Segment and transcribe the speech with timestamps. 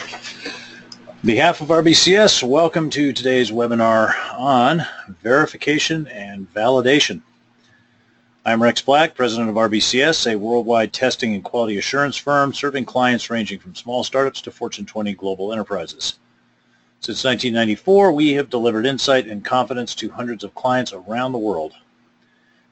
[0.00, 4.86] On behalf of RBCS, welcome to today's webinar on
[5.22, 7.20] verification and validation.
[8.46, 13.28] I'm Rex Black, president of RBCS, a worldwide testing and quality assurance firm serving clients
[13.28, 16.18] ranging from small startups to Fortune 20 global enterprises.
[17.00, 21.74] Since 1994, we have delivered insight and confidence to hundreds of clients around the world.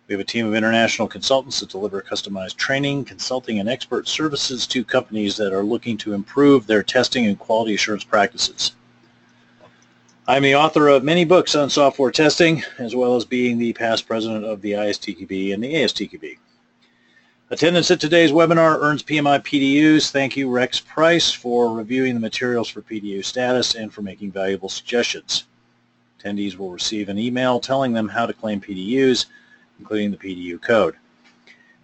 [0.08, 4.64] We have a team of international consultants that deliver customized training, consulting, and expert services
[4.68, 8.72] to companies that are looking to improve their testing and quality assurance practices.
[10.28, 14.06] I'm the author of many books on software testing, as well as being the past
[14.06, 16.38] president of the ISTQB and the ASTQB.
[17.50, 20.10] Attendance at today's webinar earns PMI PDUs.
[20.10, 24.68] Thank you, Rex Price, for reviewing the materials for PDU status and for making valuable
[24.68, 25.44] suggestions.
[26.20, 29.26] Attendees will receive an email telling them how to claim PDUs
[29.78, 30.96] including the PDU code.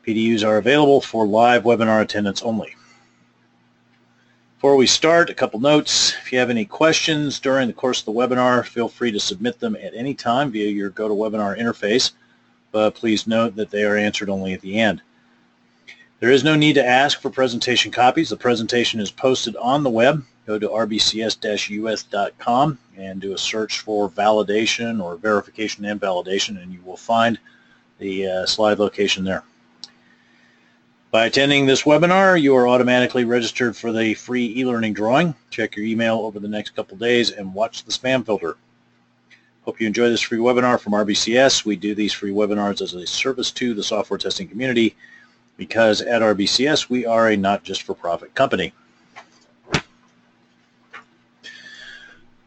[0.07, 2.75] PDUs are available for live webinar attendance only.
[4.57, 6.15] Before we start, a couple notes.
[6.23, 9.59] If you have any questions during the course of the webinar, feel free to submit
[9.59, 12.13] them at any time via your GoToWebinar interface,
[12.71, 15.03] but please note that they are answered only at the end.
[16.21, 18.29] There is no need to ask for presentation copies.
[18.29, 20.25] The presentation is posted on the web.
[20.47, 21.19] Go to rbcs-us.com
[22.97, 27.41] and do a search for validation or verification and validation, and you will find
[27.99, 29.45] the uh, slide location there.
[31.13, 35.35] By attending this webinar, you are automatically registered for the free e-learning drawing.
[35.51, 38.57] Check your email over the next couple days and watch the spam filter.
[39.67, 41.67] Hope you enjoy this free webinar from RBCS.
[41.67, 44.97] We do these free webinars as a service to the software testing community
[45.59, 48.73] because at RBCS we are a not just for profit company.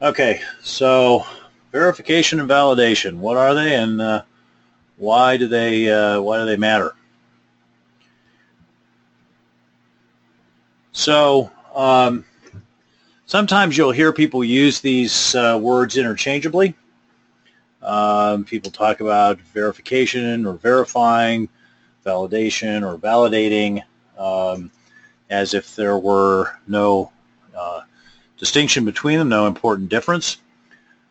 [0.02, 1.26] Okay, so
[1.72, 4.24] verification and validation, what are they and uh,
[4.98, 6.94] why do they uh, why do they matter?
[10.92, 12.24] So um,
[13.26, 16.76] sometimes you'll hear people use these uh, words interchangeably.
[17.82, 21.50] Um, people talk about verification or verifying,
[22.06, 23.84] validation or validating,
[24.18, 24.72] um,
[25.30, 27.12] as if there were no
[27.56, 27.82] uh,
[28.38, 30.38] distinction between them, no important difference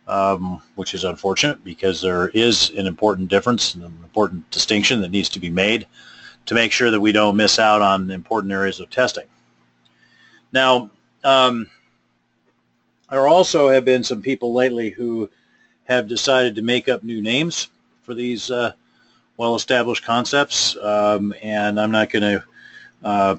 [0.07, 5.11] um, which is unfortunate because there is an important difference, and an important distinction that
[5.11, 5.87] needs to be made
[6.47, 9.25] to make sure that we don't miss out on important areas of testing.
[10.53, 10.91] Now,
[11.23, 11.69] um,
[13.11, 15.31] there also have been some people lately who
[15.85, 17.69] have decided to make up new names
[18.03, 18.73] for these uh,
[19.37, 22.45] well-established concepts, um, and I'm not going to
[23.03, 23.37] uh,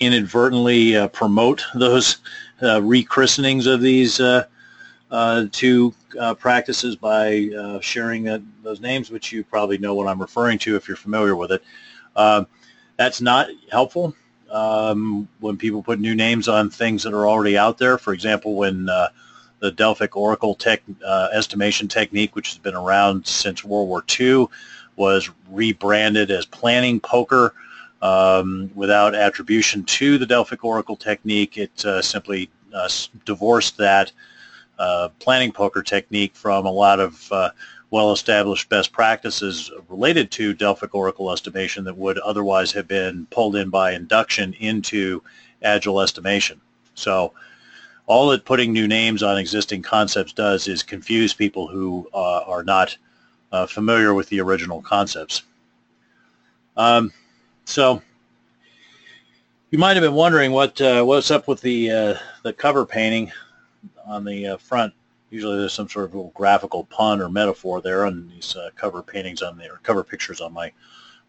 [0.00, 2.18] inadvertently uh, promote those
[2.60, 4.20] uh, rechristenings of these
[5.10, 9.94] uh, uh, to uh, practices by uh, sharing that, those names, which you probably know
[9.94, 11.62] what I'm referring to if you're familiar with it.
[12.16, 12.46] Um,
[12.96, 14.14] that's not helpful
[14.50, 17.98] um, when people put new names on things that are already out there.
[17.98, 19.08] For example, when uh,
[19.60, 24.46] the Delphic Oracle tech, uh, estimation technique, which has been around since World War II,
[24.96, 27.54] was rebranded as planning poker
[28.02, 31.56] um, without attribution to the Delphic Oracle technique.
[31.56, 32.50] It simply
[33.24, 34.12] divorced that
[34.78, 37.50] uh, planning poker technique from a lot of uh,
[37.90, 43.70] well-established best practices related to Delphic Oracle estimation that would otherwise have been pulled in
[43.70, 45.22] by induction into
[45.62, 46.60] Agile estimation.
[46.94, 47.32] So
[48.06, 52.62] all that putting new names on existing concepts does is confuse people who uh, are
[52.62, 52.96] not
[53.52, 55.42] uh, familiar with the original concepts.
[56.76, 57.12] Um,
[57.64, 58.02] so
[59.70, 62.14] you might have been wondering what uh, what's up with the uh,
[62.44, 63.30] the cover painting
[64.08, 64.92] on the uh, front.
[65.30, 69.02] Usually there's some sort of little graphical pun or metaphor there on these uh, cover
[69.02, 70.72] paintings on the, or cover pictures on my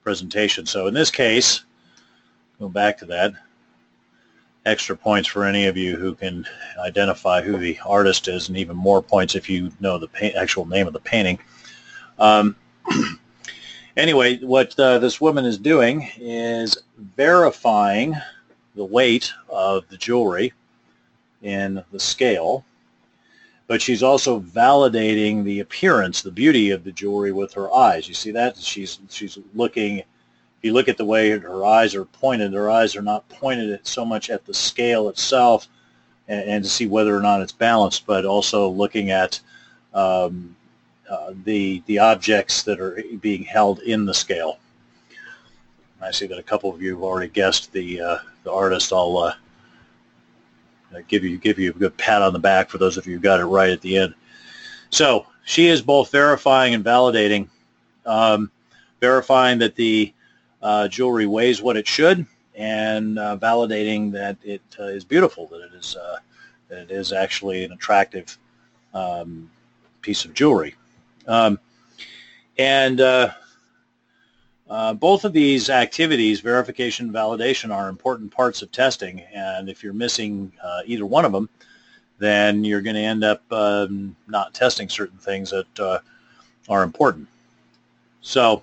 [0.04, 0.66] presentation.
[0.66, 1.66] So in this case,
[2.60, 3.34] go back to that,
[4.66, 6.46] extra points for any of you who can
[6.80, 10.88] identify who the artist is and even more points if you know the actual name
[10.88, 11.38] of the painting.
[12.18, 12.56] Um,
[13.98, 16.78] anyway, what uh, this woman is doing is
[17.18, 18.16] verifying
[18.76, 20.54] the weight of the jewelry
[21.42, 22.64] in the scale
[23.70, 28.08] but she's also validating the appearance, the beauty of the jewelry with her eyes.
[28.08, 28.58] You see that?
[28.58, 30.00] She's she's looking.
[30.00, 33.80] If you look at the way her eyes are pointed, her eyes are not pointed
[33.86, 35.68] so much at the scale itself,
[36.28, 39.40] and, and to see whether or not it's balanced, but also looking at
[39.94, 40.56] um,
[41.08, 44.58] uh, the the objects that are being held in the scale.
[46.02, 48.92] I see that a couple of you have already guessed the uh, the artist.
[48.92, 49.34] I'll uh,
[51.08, 53.20] give you give you a good pat on the back for those of you who
[53.20, 54.14] got it right at the end.
[54.90, 57.48] So she is both verifying and validating,
[58.06, 58.52] um,
[59.00, 60.14] verifying that the
[60.62, 62.26] uh, jewelry weighs what it should,
[62.56, 66.18] and uh, validating that it uh, is beautiful, that it is uh,
[66.70, 68.38] that it is actually an attractive
[68.94, 69.50] um,
[70.02, 70.76] piece of jewelry.
[71.28, 71.60] Um,
[72.58, 73.00] and
[74.70, 79.22] uh, both of these activities, verification and validation, are important parts of testing.
[79.34, 81.50] And if you're missing uh, either one of them,
[82.20, 86.00] then you're going to end up um, not testing certain things that uh,
[86.68, 87.28] are important.
[88.22, 88.62] So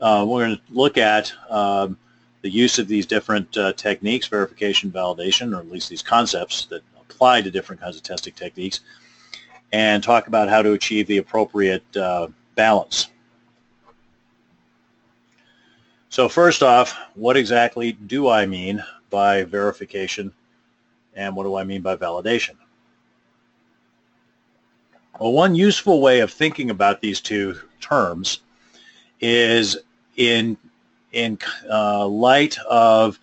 [0.00, 1.96] uh, we're going to look at um,
[2.42, 6.82] the use of these different uh, techniques, verification, validation, or at least these concepts that
[7.00, 8.80] apply to different kinds of testing techniques,
[9.72, 11.84] and talk about how to achieve the appropriate
[12.54, 13.08] balance.
[16.14, 20.32] So first off, what exactly do I mean by verification
[21.16, 22.54] and what do I mean by validation?
[25.18, 28.42] Well, one useful way of thinking about these two terms
[29.20, 29.76] is
[30.14, 30.56] in
[31.10, 31.36] in
[31.68, 33.18] uh, light of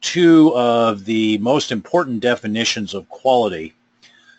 [0.00, 3.74] two of the most important definitions of quality.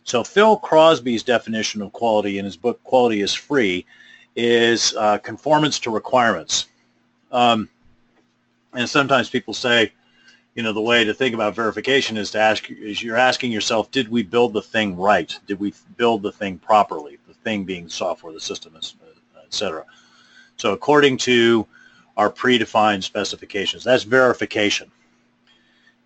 [0.05, 3.85] So Phil Crosby's definition of quality in his book Quality is Free
[4.35, 6.65] is uh, conformance to requirements.
[7.31, 7.69] Um,
[8.75, 9.91] and sometimes people say,
[10.53, 13.91] you know, the way to think about verification is to ask, is you're asking yourself,
[13.91, 15.37] did we build the thing right?
[15.47, 17.17] Did we build the thing properly?
[17.27, 18.93] The thing being software, the system, et
[19.49, 19.83] cetera.
[20.57, 21.67] So according to
[22.15, 24.89] our predefined specifications, that's verification.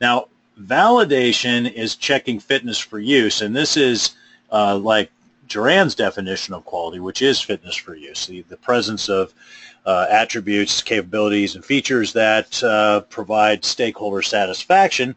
[0.01, 0.30] Now,
[0.60, 4.15] validation is checking fitness for use, and this is
[4.51, 5.12] uh, like
[5.48, 9.33] Juran's definition of quality, which is fitness for use, the, the presence of
[9.86, 15.16] uh, attributes, capabilities, and features that uh, provide stakeholder satisfaction,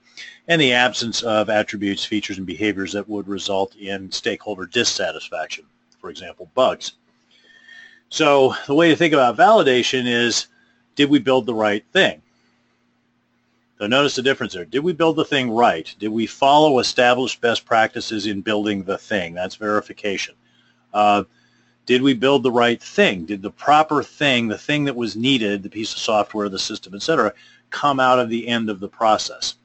[0.49, 5.65] and the absence of attributes, features, and behaviors that would result in stakeholder dissatisfaction,
[6.01, 6.93] for example, bugs.
[8.09, 10.49] So the way to think about validation is,
[10.97, 12.21] did we build the right thing?
[13.79, 14.65] So notice the difference there.
[14.65, 15.93] Did we build the thing right?
[15.99, 19.35] Did we follow established best practices in building the thing?
[19.35, 20.35] That's verification.
[20.95, 21.25] Uh,
[21.87, 23.25] did we build the right thing?
[23.25, 26.95] Did the proper thing, the thing that was needed, the piece of software, the system,
[26.95, 27.33] etc.,
[27.71, 29.57] come out of the end of the process?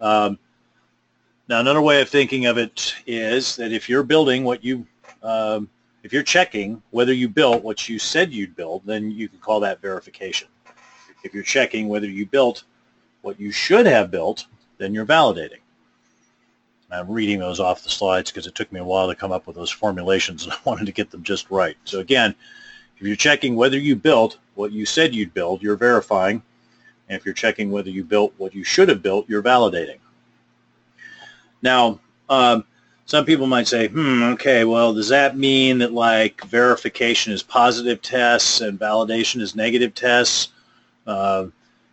[0.00, 0.38] Um,
[1.48, 4.86] now, another way of thinking of it is that if you're building what you,
[5.22, 5.68] um,
[6.02, 9.60] if you're checking whether you built what you said you'd build, then you can call
[9.60, 10.48] that verification.
[11.24, 12.64] If you're checking whether you built
[13.22, 14.46] what you should have built,
[14.78, 15.58] then you're validating.
[16.92, 19.46] I'm reading those off the slides because it took me a while to come up
[19.46, 21.76] with those formulations and I wanted to get them just right.
[21.84, 22.34] So again,
[22.96, 26.42] if you're checking whether you built what you said you'd build, you're verifying.
[27.08, 29.98] And if you're checking whether you built what you should have built, you're validating.
[31.62, 31.98] Now,
[32.28, 32.64] um,
[33.06, 38.00] some people might say, hmm, okay, well, does that mean that like verification is positive
[38.02, 40.52] tests and validation is negative tests?
[41.06, 41.46] Uh,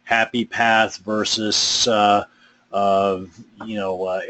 [0.03, 2.23] happy path versus uh,
[2.71, 3.21] uh,
[3.65, 4.21] you know uh,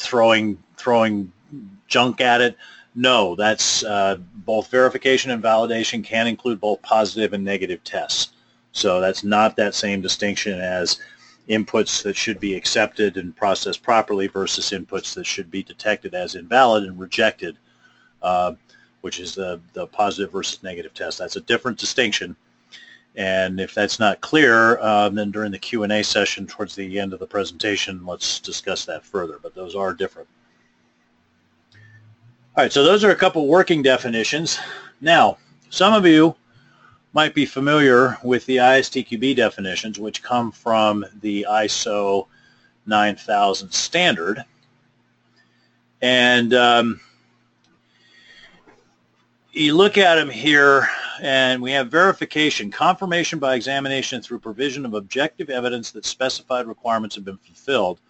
[0.00, 1.30] throwing throwing
[1.86, 2.56] junk at it.
[2.94, 8.32] No, that's uh, both verification and validation can include both positive and negative tests.
[8.72, 10.98] So that's not that same distinction as
[11.48, 16.34] inputs that should be accepted and processed properly versus inputs that should be detected as
[16.34, 17.58] invalid and rejected,
[18.22, 18.54] uh,
[19.00, 21.18] which is the, the positive versus negative test.
[21.18, 22.36] That's a different distinction.
[23.16, 27.18] And if that's not clear, um, then during the Q&A session towards the end of
[27.18, 29.38] the presentation, let's discuss that further.
[29.42, 30.28] But those are different.
[32.56, 34.58] All right, so those are a couple working definitions.
[35.00, 35.38] Now,
[35.70, 36.36] some of you
[37.12, 42.26] might be familiar with the ISTQB definitions, which come from the ISO
[42.86, 44.44] 9000 standard.
[46.02, 47.00] And um,
[49.52, 50.88] you look at them here,
[51.20, 57.16] and we have verification, confirmation by examination through provision of objective evidence that specified requirements
[57.16, 58.00] have been fulfilled.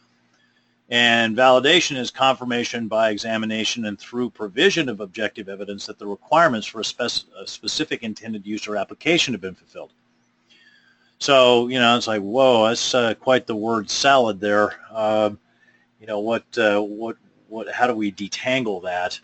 [0.90, 6.66] And validation is confirmation by examination and through provision of objective evidence that the requirements
[6.66, 9.92] for a, spec a specific intended use or application have been fulfilled.
[11.18, 14.80] So, you know, it's like, whoa, that's uh, quite the word salad there.
[14.90, 15.30] Uh,
[16.00, 17.16] you know, what, uh, what,
[17.48, 19.20] what, how do we detangle that?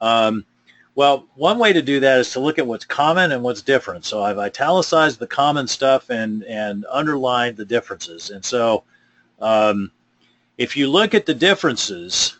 [0.00, 0.46] Um,
[0.94, 4.04] well, one way to do that is to look at what's common and what's different.
[4.04, 8.30] So I've italicized the common stuff and, and underlined the differences.
[8.30, 8.84] And so
[9.40, 9.90] um,
[10.58, 12.36] if you look at the differences,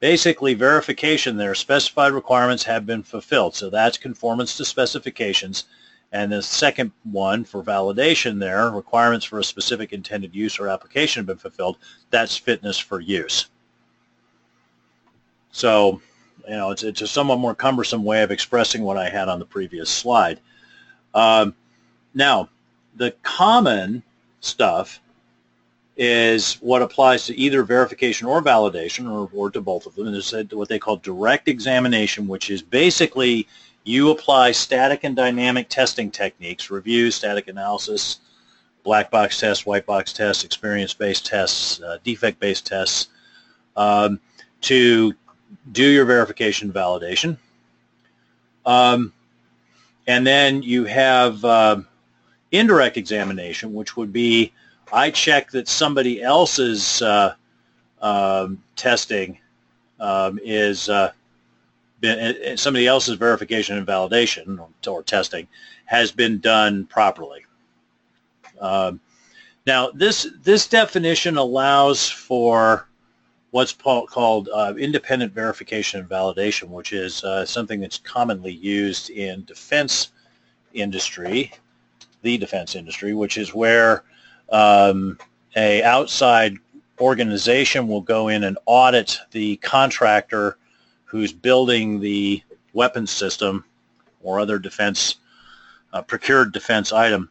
[0.00, 3.54] basically verification there, specified requirements have been fulfilled.
[3.54, 5.64] So that's conformance to specifications.
[6.12, 11.20] And the second one for validation there, requirements for a specific intended use or application
[11.20, 11.76] have been fulfilled.
[12.10, 13.46] That's fitness for use.
[15.52, 16.00] So
[16.48, 19.38] you know, it's, it's a somewhat more cumbersome way of expressing what I had on
[19.38, 20.40] the previous slide.
[21.14, 21.54] Um,
[22.14, 22.48] now,
[22.96, 24.02] the common
[24.40, 25.00] stuff
[25.96, 30.06] is what applies to either verification or validation or, or to both of them.
[30.06, 33.46] And it's what they call direct examination, which is basically
[33.84, 38.20] you apply static and dynamic testing techniques, review, static analysis,
[38.82, 43.08] black box tests, white box tests, experience-based tests, uh, defect-based tests,
[43.76, 44.20] um,
[44.62, 45.14] to
[45.72, 47.36] do your verification validation.
[48.66, 49.12] Um,
[50.06, 51.80] and then you have uh,
[52.52, 54.52] indirect examination, which would be
[54.92, 57.34] I check that somebody else's uh,
[58.02, 59.38] um, testing
[60.00, 61.12] um, is uh,
[62.00, 65.46] been, uh, somebody else's verification and validation or, or testing
[65.84, 67.44] has been done properly.
[68.60, 69.00] Um,
[69.66, 72.88] now, this this definition allows for
[73.50, 79.44] what's called uh, independent verification and validation, which is uh, something that's commonly used in
[79.44, 80.10] defense
[80.72, 81.52] industry,
[82.22, 84.04] the defense industry, which is where
[84.50, 85.18] um,
[85.56, 86.54] a outside
[87.00, 90.56] organization will go in and audit the contractor
[91.04, 92.42] who's building the
[92.72, 93.64] weapons system
[94.22, 95.16] or other defense
[95.92, 97.28] uh, procured defense item.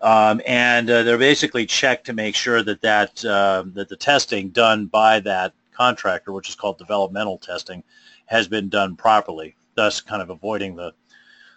[0.00, 4.48] Um, and uh, they're basically checked to make sure that that uh, that the testing
[4.48, 7.82] done by that contractor, which is called developmental testing,
[8.26, 10.92] has been done properly, thus kind of avoiding the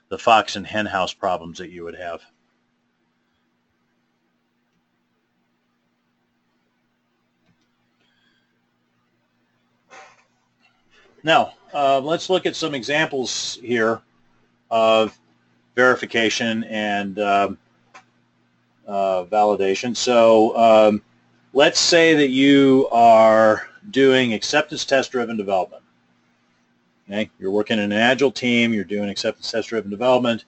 [0.10, 2.22] the fox and hen house problems that you would have.
[11.24, 14.02] Now, uh, let's look at some examples here
[14.70, 15.18] of
[15.76, 17.58] verification and um,
[18.86, 19.96] uh, validation.
[19.96, 21.02] So um,
[21.54, 25.84] let's say that you are doing acceptance test driven development.
[27.10, 28.74] Okay, you're working in an agile team.
[28.74, 30.46] You're doing acceptance test driven development.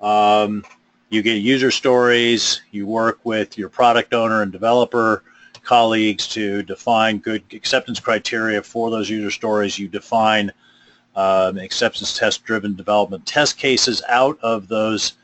[0.00, 0.64] Um,
[1.08, 2.60] you get user stories.
[2.70, 5.22] You work with your product owner and developer
[5.62, 9.78] colleagues to define good acceptance criteria for those user stories.
[9.78, 10.52] You define
[11.16, 15.14] um, acceptance test driven development test cases out of those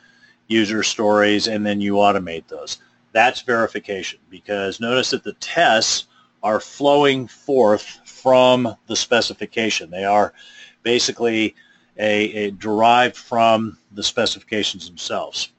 [0.49, 2.79] user stories, and then you automate those.
[3.13, 6.07] That's verification because notice that the tests
[6.43, 9.91] are flowing forth from the specification.
[9.91, 10.33] They are
[10.83, 11.55] basically
[11.99, 15.51] a, a derived from the specifications themselves.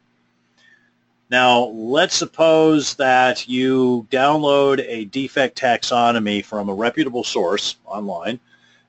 [1.29, 8.39] Now, let's suppose that you download a defect taxonomy from a reputable source online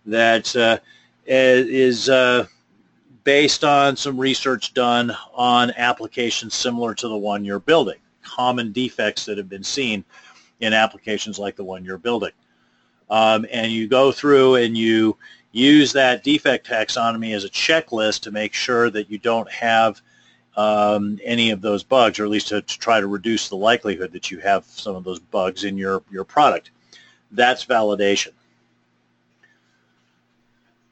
[0.07, 0.79] that uh,
[1.27, 2.47] is uh,
[3.23, 9.25] based on some research done on applications similar to the one you're building, common defects
[9.25, 10.05] that have been seen
[10.61, 12.33] in applications like the one you're building.
[13.11, 15.17] Um, and you go through and you
[15.53, 20.01] use that defect taxonomy as a checklist to make sure that you don't have
[20.57, 24.13] um, any of those bugs, or at least to, to, try to reduce the likelihood
[24.13, 26.71] that you have some of those bugs in your, your product.
[27.33, 28.31] That's validation.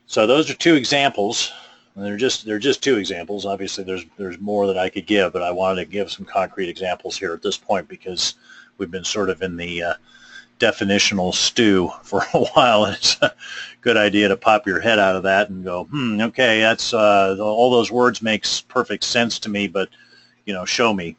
[0.07, 1.53] So those are two examples
[1.95, 3.45] and they're just they're just two examples.
[3.45, 6.69] Obviously, there's there's more that I could give, but I wanted to give some concrete
[6.69, 8.35] examples here at this point because
[8.79, 9.95] we've been sort of in the uh,
[10.59, 13.35] definitional stew for a while, and it's a
[13.81, 17.37] good idea to pop your head out of that and go, hmm, okay, that's uh,
[17.41, 19.89] all those words makes perfect sense to me, but
[20.47, 21.17] you know, show me.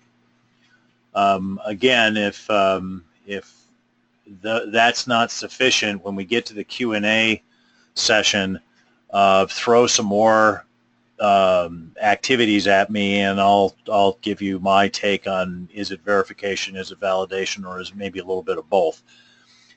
[1.16, 3.54] Um, again, if um, if
[4.42, 7.42] the, that's not sufficient, when we get to the Q and A
[7.96, 8.60] session
[9.12, 10.66] uh, throw some more
[11.24, 16.76] um, activities at me, and I'll I'll give you my take on is it verification,
[16.76, 19.02] is it validation, or is maybe a little bit of both.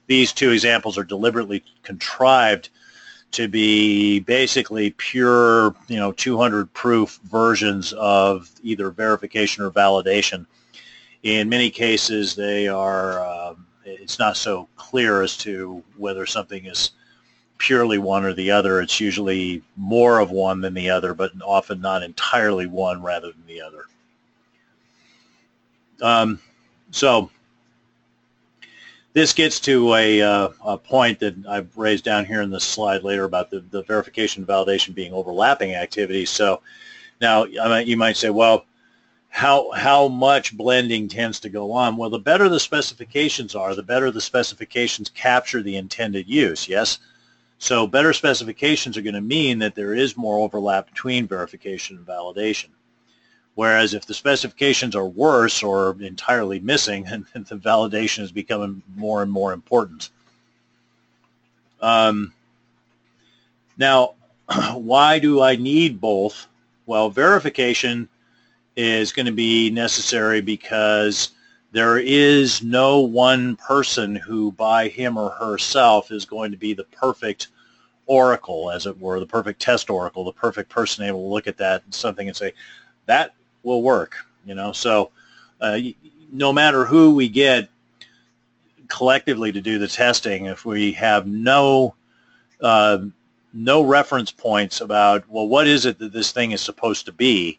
[0.08, 2.70] These two examples are deliberately contrived
[3.32, 10.46] to be basically pure, you know, 200 proof versions of either verification or validation.
[11.22, 13.24] In many cases, they are.
[13.24, 16.90] Um, it's not so clear as to whether something is
[17.58, 18.80] purely one or the other.
[18.80, 23.46] It's usually more of one than the other, but often not entirely one rather than
[23.46, 23.84] the other.
[26.02, 26.40] Um,
[26.90, 27.30] so
[29.14, 33.02] this gets to a, uh, a, point that I've raised down here in this slide
[33.02, 36.28] later about the, the verification and validation being overlapping activities.
[36.28, 36.60] So
[37.20, 38.66] now you might say, well,
[39.30, 41.96] how, how much blending tends to go on?
[41.96, 46.98] Well, the better the specifications are, the better the specifications capture the intended use, yes?
[47.58, 52.06] So better specifications are going to mean that there is more overlap between verification and
[52.06, 52.68] validation.
[53.54, 59.22] Whereas if the specifications are worse or entirely missing, then the validation is becoming more
[59.22, 60.10] and more important.
[61.80, 62.32] Um,
[63.78, 64.14] now,
[64.75, 66.46] why do I need both?
[66.84, 68.08] Well, verification
[68.76, 71.30] is going to be necessary because
[71.73, 76.85] there is no one person who by him or herself is going to be the
[76.85, 77.49] perfect
[78.06, 81.58] oracle, as it were, the perfect test oracle, the perfect person able to look at
[81.58, 82.52] that and something and say,
[83.06, 84.73] that will work, you know.
[84.73, 85.11] So
[85.61, 85.78] uh,
[86.32, 87.68] no matter who we get
[88.88, 91.94] collectively to do the testing, if we have no
[92.61, 92.99] uh,
[93.52, 97.58] no reference points about, well, what is it that this thing is supposed to be,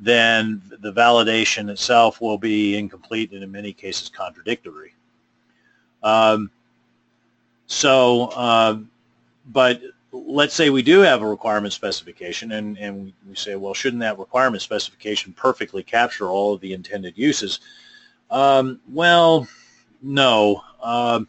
[0.00, 4.94] then the validation itself will be incomplete and in many cases contradictory.
[6.02, 6.50] Um,
[7.66, 8.78] so, uh,
[9.46, 14.00] but let's say we do have a requirement specification and, and we say, well, shouldn't
[14.00, 17.60] that requirement specification perfectly capture all of the intended uses?
[18.30, 19.46] Um, well,
[20.02, 20.62] no.
[20.82, 21.28] Um,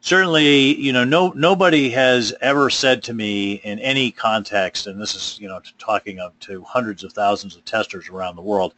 [0.00, 5.14] certainly, you know, no nobody has ever said to me in any context, and this
[5.14, 8.74] is, you know, talking to hundreds of thousands of testers around the world,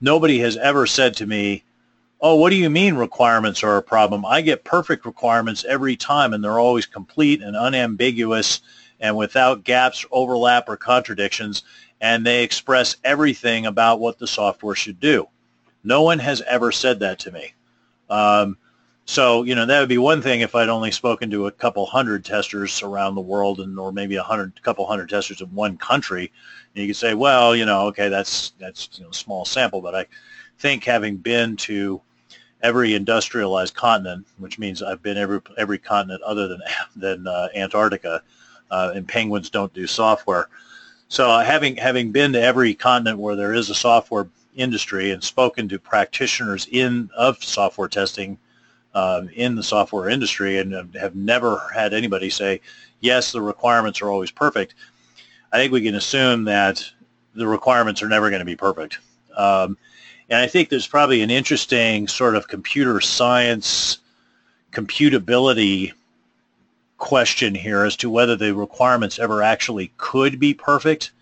[0.00, 1.64] nobody has ever said to me,
[2.20, 4.26] oh, what do you mean requirements are a problem?
[4.26, 8.60] I get perfect requirements every time, and they're always complete and unambiguous
[9.00, 11.62] and without gaps, overlap, or contradictions,
[12.00, 15.28] and they express everything about what the software should do.
[15.84, 17.52] No one has ever said that to me.
[18.10, 18.56] Um,
[19.08, 21.86] so, you know, that would be one thing if I'd only spoken to a couple
[21.86, 25.78] hundred testers around the world and or maybe a hundred couple hundred testers in one
[25.78, 26.30] country.
[26.74, 29.80] And you could say, well, you know, okay, that's that's you know, a small sample,
[29.80, 30.04] but I
[30.58, 32.02] think having been to
[32.60, 36.60] every industrialized continent, which means I've been every every continent other than
[36.96, 38.22] than uh, Antarctica,
[38.70, 40.50] uh, and penguins don't do software.
[41.08, 45.24] So uh, having having been to every continent where there is a software industry and
[45.24, 48.36] spoken to practitioners in of software testing
[48.94, 52.60] um, in the software industry and have never had anybody say,
[53.00, 54.74] yes, the requirements are always perfect.
[55.52, 56.84] I think we can assume that
[57.34, 58.98] the requirements are never going to be perfect.
[59.36, 59.78] Um,
[60.28, 63.98] and I think there's probably an interesting sort of computer science
[64.72, 65.92] computability
[66.98, 71.12] question here as to whether the requirements ever actually could be perfect.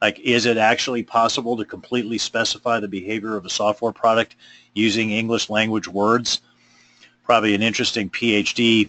[0.00, 4.36] Like, is it actually possible to completely specify the behavior of a software product
[4.74, 6.40] using English language words?
[7.28, 8.88] Probably an interesting PhD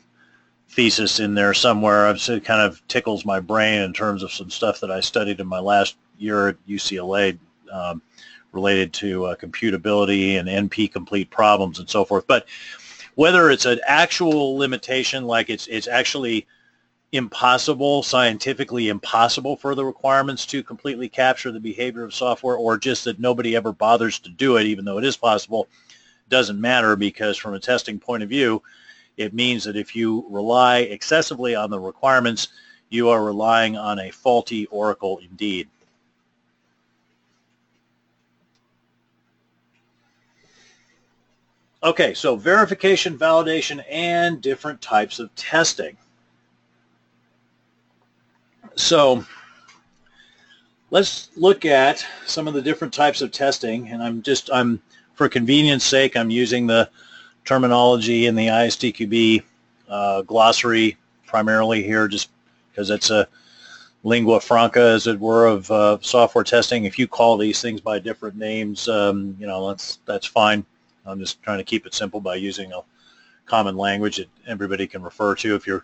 [0.69, 2.09] thesis in there somewhere.
[2.09, 5.47] It kind of tickles my brain in terms of some stuff that I studied in
[5.47, 7.37] my last year at UCLA
[7.69, 8.01] um,
[8.53, 12.27] related to uh, computability and NP complete problems and so forth.
[12.27, 12.47] But
[13.15, 16.47] whether it's an actual limitation, like it's it's actually
[17.11, 23.03] impossible, scientifically impossible for the requirements to completely capture the behavior of software, or just
[23.03, 25.67] that nobody ever bothers to do it, even though it is possible
[26.29, 28.61] doesn't matter because from a testing point of view,
[29.17, 32.47] it means that if you rely excessively on the requirements,
[32.89, 35.67] you are relying on a faulty oracle indeed.
[41.81, 45.95] Okay, so verification, validation, and different types of testing.
[48.75, 49.25] So
[50.89, 54.81] let's look at some of the different types of testing, and I'm just I'm
[55.19, 56.89] for convenience sake, I'm using the
[57.43, 59.43] terminology in the ISTQB
[59.89, 60.95] uh, glossary
[61.27, 62.29] primarily here just
[62.71, 63.27] because it's a
[64.05, 66.85] lingua franca, as it were, of uh, software testing.
[66.85, 70.65] If you call these things by different names, um, you know, that's, that's fine.
[71.05, 72.79] I'm just trying to keep it simple by using a
[73.45, 75.53] common language that everybody can refer to.
[75.53, 75.83] If you're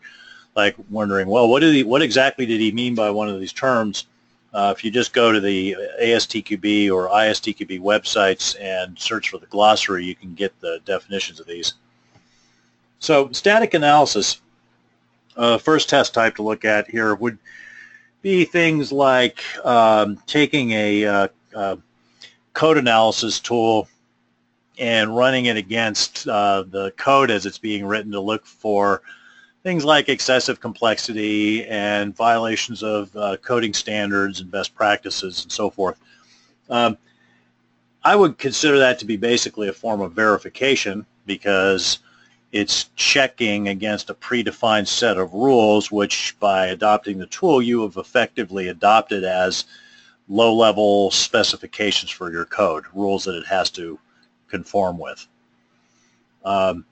[0.56, 3.52] like wondering, well, what did he, what exactly did he mean by one of these
[3.52, 4.06] terms?
[4.56, 9.46] Uh, if you just go to the ASTQB or ISTQB websites and search for the
[9.48, 11.74] glossary, you can get the definitions of these.
[13.00, 14.40] So static analysis,
[15.36, 17.38] uh, first test type to look at here would
[18.22, 21.76] be things like um, taking a uh, uh
[22.54, 23.90] code analysis tool
[24.80, 29.02] and running it against uh, the code as it's being written to look for
[29.66, 35.72] things like excessive complexity and violations of uh, coding standards and best practices and so
[35.72, 36.00] forth.
[36.70, 37.00] Um,
[38.04, 41.98] I would consider that to be basically a form of verification because
[42.52, 47.98] it's checking against a predefined set of rules which by adopting the tool you have
[47.98, 49.66] effectively adopted as
[50.30, 53.98] low-level specifications for your code, rules that it has to
[54.48, 55.26] conform with.
[56.44, 56.86] Um,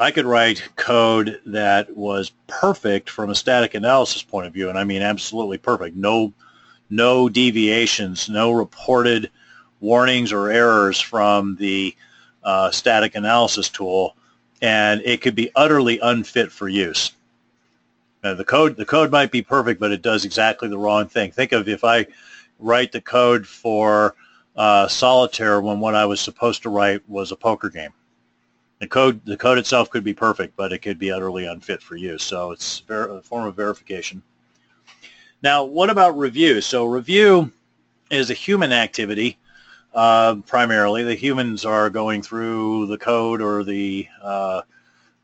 [0.00, 4.78] I could write code that was perfect from a static analysis point of view, and
[4.78, 5.96] I mean absolutely perfect.
[5.96, 6.32] No,
[6.90, 9.30] no deviations, no reported
[9.80, 11.94] warnings or errors from the
[12.42, 14.16] uh, static analysis tool,
[14.62, 17.12] and it could be utterly unfit for use.
[18.22, 21.30] Now, the code, the code might be perfect, but it does exactly the wrong thing.
[21.30, 22.06] Think of if I
[22.58, 24.16] write the code for
[24.56, 27.92] uh, solitaire when what I was supposed to write was a poker game.
[28.80, 31.96] The code, the code itself could be perfect, but it could be utterly unfit for
[31.96, 32.22] use.
[32.22, 34.22] So it's a form of verification.
[35.42, 36.60] Now, what about review?
[36.60, 37.52] So review
[38.10, 39.38] is a human activity
[39.94, 41.02] uh, primarily.
[41.02, 44.62] The humans are going through the code or the uh,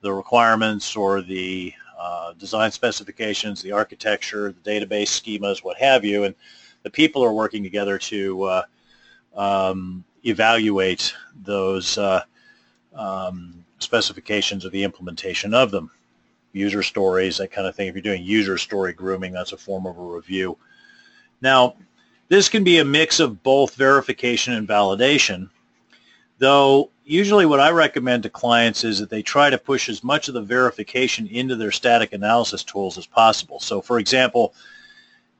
[0.00, 6.24] the requirements or the uh, design specifications, the architecture, the database schemas, what have you,
[6.24, 6.34] and
[6.82, 8.62] the people are working together to uh,
[9.34, 12.22] um, evaluate those uh,
[12.94, 15.90] um, specifications of the implementation of them.
[16.52, 17.88] User stories, that kind of thing.
[17.88, 20.56] If you're doing user story grooming, that's a form of a review.
[21.40, 21.74] Now,
[22.28, 25.50] this can be a mix of both verification and validation,
[26.38, 30.28] though usually what I recommend to clients is that they try to push as much
[30.28, 33.60] of the verification into their static analysis tools as possible.
[33.60, 34.54] So for example,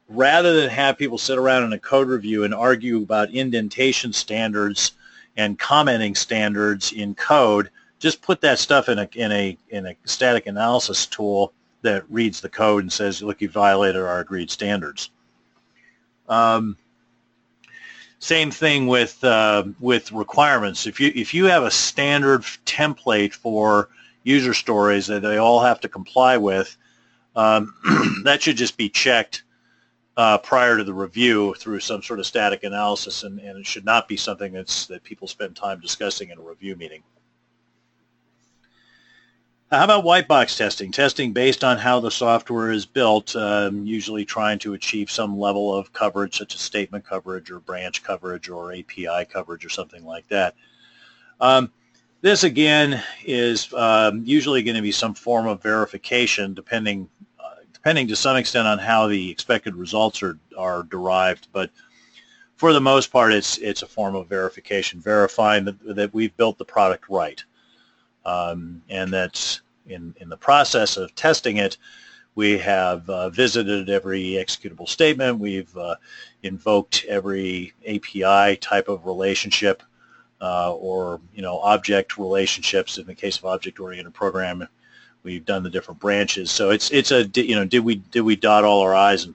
[0.08, 4.92] rather than have people sit around in a code review and argue about indentation standards
[5.36, 9.96] and commenting standards in code, just put that stuff in a in a in a
[10.04, 15.10] static analysis tool that reads the code and says, "Look, you violated our agreed standards."
[16.28, 16.76] Um,
[18.18, 20.86] same thing with uh, with requirements.
[20.86, 23.88] If you if you have a standard template for
[24.22, 26.76] user stories that they all have to comply with,
[27.36, 27.74] um,
[28.24, 29.43] that should just be checked
[30.16, 33.85] uh, prior to the review through some sort of static analysis, and, and it should
[33.85, 37.03] not be something that's that people spend time discussing in a review meeting.
[39.70, 40.92] How about white box testing?
[40.92, 45.74] Testing based on how the software is built, um, usually trying to achieve some level
[45.74, 50.29] of coverage, such as statement coverage or branch coverage or API coverage or something like
[50.29, 50.55] that.
[51.40, 51.72] Um,
[52.20, 57.09] this, again, is um, usually going to be some form of verification, depending
[57.84, 61.48] depending to some extent on how the expected results are, are derived.
[61.52, 61.68] But
[62.56, 66.56] for the most part, it's, it's a form of verification, verifying that, that we've built
[66.56, 67.44] the product right.
[68.24, 71.76] Um, and that in, in the process of testing it,
[72.34, 75.38] we have uh, visited every executable statement.
[75.38, 75.96] We've uh,
[76.42, 79.82] invoked every API type of relationship
[80.40, 84.68] uh, or, you know, object relationships in the case of object-oriented programming
[85.24, 86.50] we've done the different branches.
[86.50, 89.34] So it's it's a you know did we did we dot all our I's and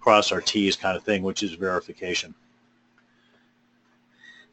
[0.00, 2.34] cross our T's kind of thing, which is verification.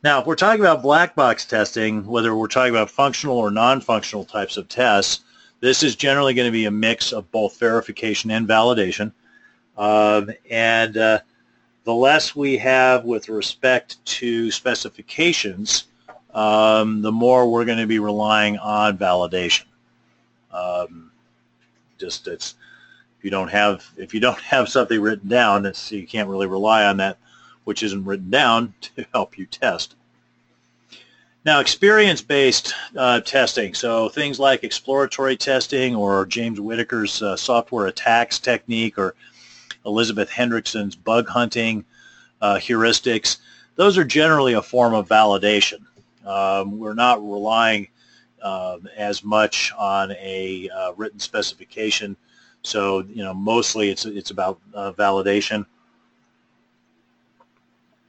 [0.03, 4.25] Now, if we're talking about black box testing, whether we're talking about functional or non-functional
[4.25, 5.21] types of tests,
[5.61, 9.13] this is generally going to be a mix of both verification and validation.
[9.77, 11.19] Um, and uh,
[11.85, 15.85] the less we have with respect to specifications,
[16.33, 19.63] um, the more we're going to be relying on validation.
[20.53, 21.11] Um,
[21.97, 22.55] just it's
[23.17, 26.47] if you don't have if you don't have something written down, it's, you can't really
[26.47, 27.17] rely on that
[27.63, 29.95] which isn't written down to help you test.
[31.45, 38.39] Now, experience-based uh, testing, so things like exploratory testing or James Whittaker's uh, software attacks
[38.39, 39.13] technique or
[39.85, 41.83] Elizabeth Hendrickson's bug hunting
[42.41, 43.37] uh, heuristics,
[43.75, 45.81] those are generally a form of validation.
[46.25, 47.89] Um, we're not relying
[48.43, 52.15] uh, as much on a uh, written specification.
[52.61, 55.65] So, you know, mostly it's, it's about uh, validation.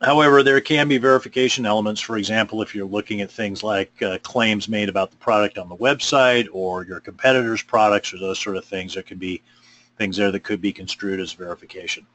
[0.02, 2.00] However, there can be verification elements.
[2.00, 5.68] For example, if you're looking at things like uh, claims made about the product on
[5.68, 9.40] the website or your competitors' products or those sort of things, there can be
[9.96, 12.06] things there that could be construed as verification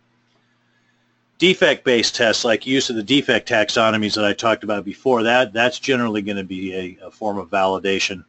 [1.40, 5.80] defect-based tests, like use of the defect taxonomies that I talked about before, that that's
[5.80, 8.26] generally going to be a, a, form of validation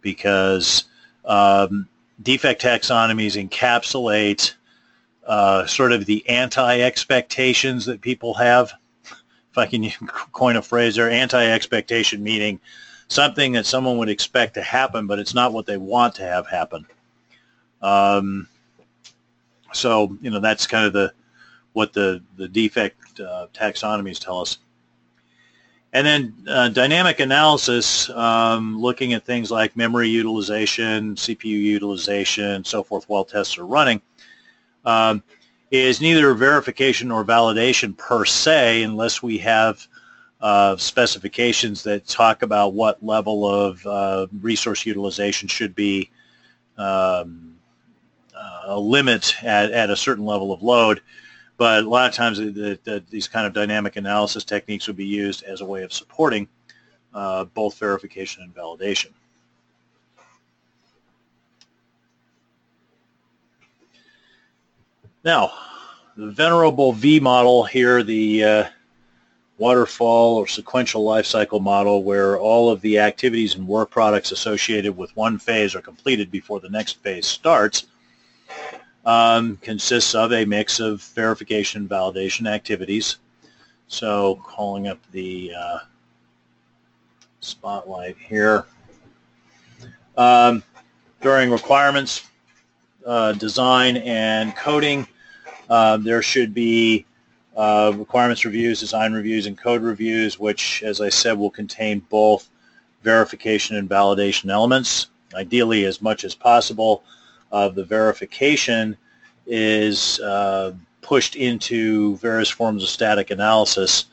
[0.00, 0.84] because
[1.24, 1.88] um,
[2.22, 4.54] defect taxonomies encapsulate
[5.26, 8.72] uh, sort of the anti-expectations that people have.
[9.50, 9.90] If I can
[10.32, 12.60] coin a phrase there, anti-expectation meaning
[13.08, 16.46] something that someone would expect to happen, but it's not what they want to have
[16.46, 16.86] happen.
[17.80, 18.48] Um,
[19.72, 21.14] so, you know, that's kind of the
[21.76, 24.56] what the, the defect uh, taxonomies tell us.
[25.92, 32.82] And then uh, dynamic analysis, um, looking at things like memory utilization, CPU utilization, so
[32.82, 34.00] forth while tests are running,
[34.86, 35.22] um,
[35.70, 39.86] is neither verification nor validation per se unless we have
[40.40, 46.08] uh, specifications that talk about what level of uh, resource utilization should be
[46.78, 47.54] um,
[48.34, 51.02] uh, a limit at, at a certain level of load
[51.56, 55.06] but a lot of times the, the, these kind of dynamic analysis techniques would be
[55.06, 56.48] used as a way of supporting
[57.14, 59.10] uh, both verification and validation.
[65.24, 65.52] Now,
[66.16, 68.64] the venerable V model here, the uh,
[69.58, 74.96] waterfall or sequential life cycle model where all of the activities and work products associated
[74.96, 77.86] with one phase are completed before the next phase starts
[79.06, 83.16] um, consists of a mix of verification and validation activities.
[83.88, 85.78] So calling up the uh,
[87.40, 88.66] spotlight here.
[90.18, 90.62] Um,
[91.22, 92.28] during requirements,
[93.06, 95.06] uh, design, and coding,
[95.70, 97.06] uh, there should be
[97.56, 102.50] uh, requirements reviews, design reviews, and code reviews, which, as I said, will contain both
[103.02, 105.08] verification and validation elements.
[105.34, 107.04] Ideally, as much as possible
[107.52, 108.96] of the verification
[109.46, 114.06] is uh, pushed into various forms of static analysis,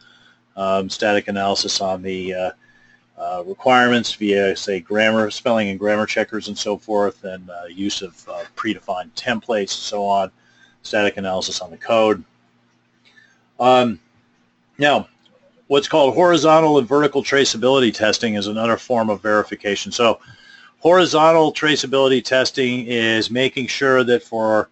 [0.56, 2.52] um, static analysis on the uh,
[3.18, 8.02] uh, requirements via, say, grammar, spelling and grammar checkers and so forth, and uh, use
[8.02, 10.32] of uh, predefined templates and so on,
[10.84, 12.24] static analysis on the code.
[13.60, 14.00] Um,
[14.78, 15.08] now,
[15.68, 19.92] what's called horizontal and vertical traceability testing is another form of verification.
[19.92, 20.20] So
[20.84, 24.68] horizontal traceability testing is making sure that for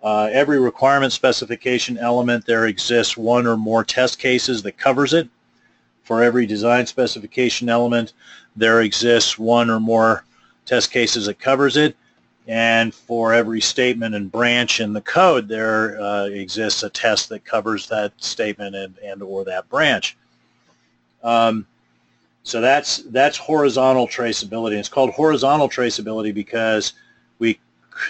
[0.00, 5.28] uh, every requirement specification element there exists one or more test cases that covers it.
[6.04, 8.12] For every design specification element
[8.54, 10.24] there exists one or more
[10.66, 11.96] test cases that covers it
[12.46, 17.44] and for every statement and branch in the code there uh, exists a test that
[17.44, 20.16] covers that statement and, and or that branch.
[21.24, 21.66] Um,
[22.42, 24.78] so that's that's horizontal traceability.
[24.78, 26.94] It's called horizontal traceability because
[27.38, 27.58] we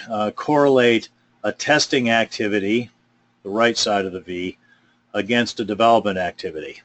[0.09, 1.09] uh, correlate
[1.43, 2.89] a testing activity,
[3.43, 4.57] the right side of the V,
[5.13, 6.81] against a development activity.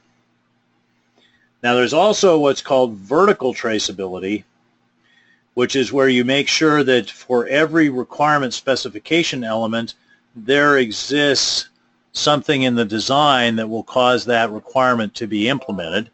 [1.63, 4.43] Now there's also what's called vertical traceability,
[5.53, 9.95] which is where you make sure that for every requirement specification element,
[10.35, 11.69] there exists
[12.11, 16.09] something in the design that will cause that requirement to be implemented.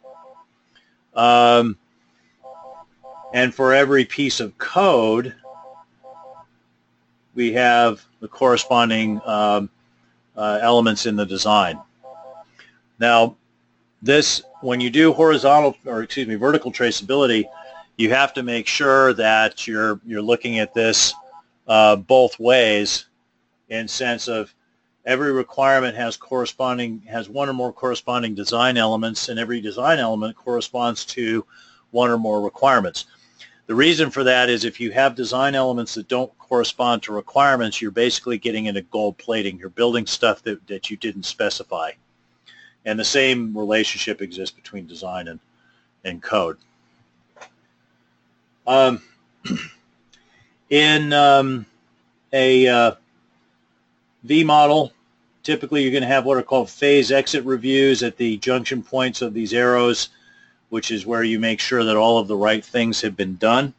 [1.15, 1.77] Um,
[3.33, 5.33] and for every piece of code,
[7.35, 9.69] we have the corresponding um,
[10.37, 11.79] uh, elements in the design.
[12.99, 13.35] Now,
[14.01, 17.45] this, when you do horizontal, or excuse me, vertical traceability,
[17.97, 21.13] you have to make sure that you're you're looking at this
[21.67, 23.05] uh, both ways
[23.69, 24.53] in sense of
[25.05, 30.35] every requirement has corresponding has one or more corresponding design elements and every design element
[30.35, 31.45] corresponds to
[31.91, 33.05] one or more requirements.
[33.67, 37.81] The reason for that is if you have design elements that don't correspond to requirements,
[37.81, 39.57] you're basically getting into gold plating.
[39.57, 41.91] You're building stuff that, that you didn't specify.
[42.85, 45.39] And the same relationship exists between design and,
[46.03, 46.57] and code.
[48.67, 49.01] Um,
[50.69, 51.65] in um,
[52.33, 52.91] a uh,
[54.23, 54.91] V model,
[55.43, 59.21] typically you're going to have what are called phase exit reviews at the junction points
[59.21, 60.09] of these arrows,
[60.69, 63.73] which is where you make sure that all of the right things have been done.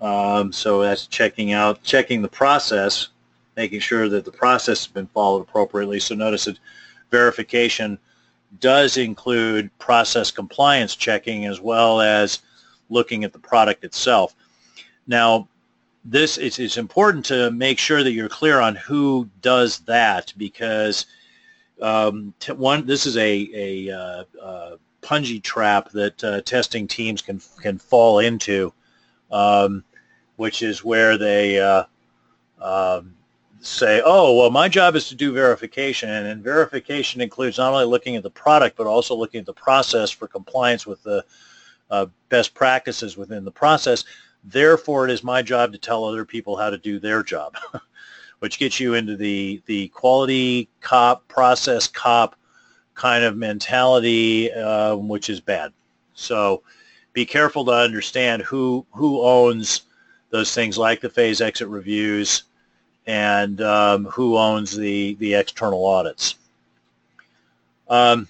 [0.00, 3.08] Um, so that's checking out, checking the process,
[3.56, 5.98] making sure that the process has been followed appropriately.
[5.98, 6.58] So notice that
[7.10, 7.98] verification
[8.60, 12.40] does include process compliance checking as well as
[12.90, 14.34] looking at the product itself.
[15.06, 15.48] Now,
[16.04, 21.06] this it's, it's important to make sure that you're clear on who does that because
[21.82, 27.40] um, one this is a a uh, uh, punji trap that uh, testing teams can
[27.60, 28.72] can fall into,
[29.30, 29.84] um,
[30.36, 31.84] which is where they uh,
[32.60, 33.14] um,
[33.60, 38.16] say, oh well, my job is to do verification, and verification includes not only looking
[38.16, 41.24] at the product but also looking at the process for compliance with the
[41.90, 44.04] uh, best practices within the process.
[44.50, 47.56] Therefore, it is my job to tell other people how to do their job,
[48.38, 52.34] which gets you into the, the quality cop, process cop
[52.94, 55.72] kind of mentality, uh, which is bad.
[56.14, 56.62] So
[57.12, 59.82] be careful to understand who, who owns
[60.30, 62.44] those things like the phase exit reviews
[63.06, 66.36] and um, who owns the, the external audits.
[67.88, 68.28] Um,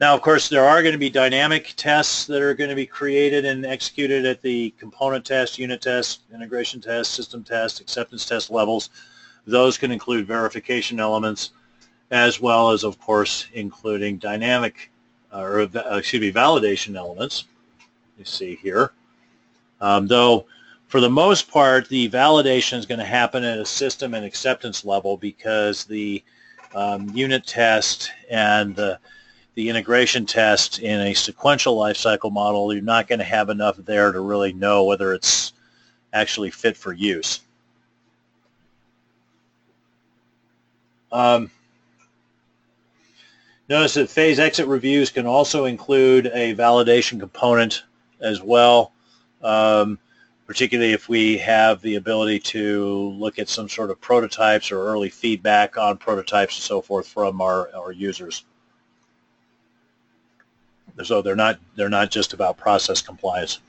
[0.00, 2.86] now, of course, there are going to be dynamic tests that are going to be
[2.86, 8.50] created and executed at the component test, unit test, integration test, system test, acceptance test
[8.50, 8.90] levels.
[9.46, 11.50] Those can include verification elements
[12.10, 14.90] as well as, of course, including dynamic
[15.32, 17.44] uh, or, uh, excuse me, validation elements.
[18.18, 18.92] You see here.
[19.80, 20.46] Um, though,
[20.88, 24.84] for the most part, the validation is going to happen at a system and acceptance
[24.84, 26.22] level because the
[26.74, 28.98] um, unit test and the
[29.54, 34.12] the integration test in a sequential lifecycle model, you're not going to have enough there
[34.12, 35.52] to really know whether it's
[36.12, 37.40] actually fit for use.
[41.12, 41.50] Um,
[43.68, 47.84] Notice that phase exit reviews can also include a validation component
[48.20, 48.92] as well,
[49.42, 49.98] um,
[50.46, 55.08] particularly if we have the ability to look at some sort of prototypes or early
[55.08, 58.44] feedback on prototypes and so forth from our, our users.
[61.02, 63.60] So they're not, they're not just about process compliance.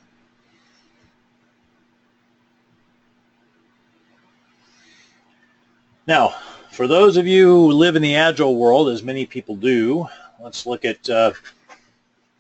[6.08, 6.36] Now,
[6.72, 10.08] for those of you who live in the Agile world, as many people do,
[10.40, 11.32] let's look at uh,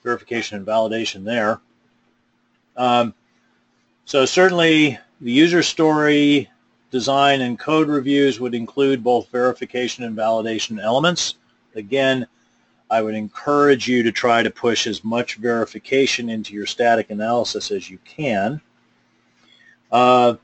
[0.03, 1.59] verification and validation there.
[2.77, 3.15] Um,
[4.05, 6.49] so certainly the user story
[6.91, 11.35] design and code reviews would include both verification and validation elements.
[11.73, 12.27] Again,
[12.89, 17.71] I would encourage you to try to push as much verification into your static analysis
[17.71, 18.61] as you can.
[19.91, 20.35] Uh,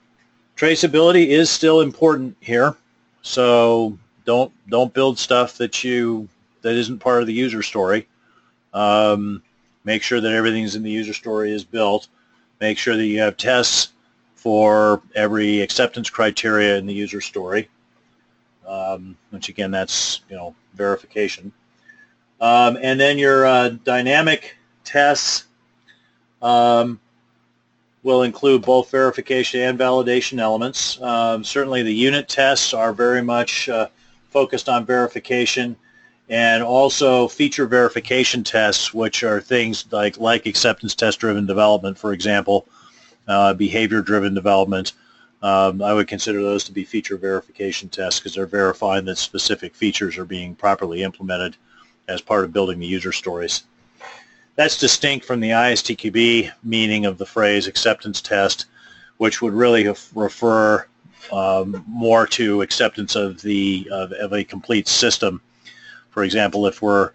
[0.58, 2.75] traceability is still important here.
[3.21, 6.27] So don't don't build stuff that you
[6.62, 8.08] that isn't part of the user story.
[8.73, 9.43] Um,
[9.84, 12.08] make sure that everything's in the user story is built.
[12.60, 13.93] Make sure that you have tests
[14.36, 17.69] for every acceptance criteria in the user story.
[18.67, 21.51] Um, which again, that's you know verification.
[22.41, 25.45] Um, and then your uh, dynamic tests.
[26.41, 26.99] Um,
[28.04, 30.99] will include both verification and validation elements.
[31.01, 33.88] Um, certainly the unit tests are very much uh,
[34.30, 35.75] focused on verification
[36.30, 42.67] and also feature verification tests, which are things like, like acceptance test-driven development, for example,
[43.27, 44.93] uh, behavior-driven development.
[45.43, 49.75] Um, I would consider those to be feature verification tests because they're verifying that specific
[49.75, 51.58] features are being properly implemented
[52.08, 53.64] as part of building the user stories.
[54.56, 58.66] That's distinct from the ISTQB meaning of the phrase acceptance test,
[59.18, 60.86] which would really refer
[61.32, 65.42] um, more to acceptance of the of, of, a complete system.
[66.10, 67.12] For example, if we're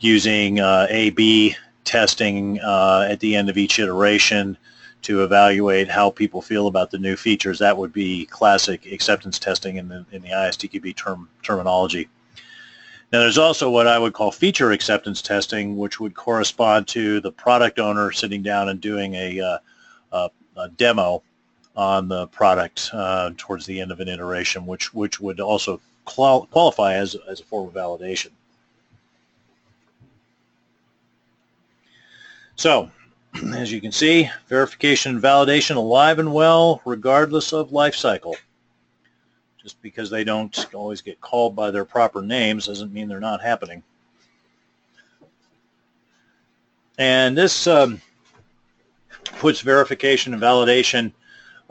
[0.00, 4.56] using uh, A-B testing uh, at the end of each iteration
[5.02, 9.76] to evaluate how people feel about the new features, that would be classic acceptance testing
[9.76, 12.08] in the in the ISTQB term terminology.
[13.12, 17.30] Now there's also what I would call feature acceptance testing, which would correspond to the
[17.30, 19.58] product owner sitting down and doing a, uh,
[20.12, 21.22] a, a demo
[21.76, 26.46] on the product uh, towards the end of an iteration, which, which would also qual
[26.46, 28.30] qualify as, as a form of validation.
[32.56, 32.90] So,
[33.54, 38.36] as you can see, verification and validation alive and well regardless of life cycle.
[39.62, 43.40] Just because they don't always get called by their proper names doesn't mean they're not
[43.40, 43.82] happening.
[46.98, 48.00] And this um,
[49.24, 51.12] puts verification and validation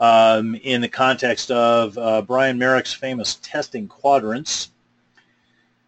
[0.00, 4.70] um, in the context of uh, Brian Marick's famous testing quadrants.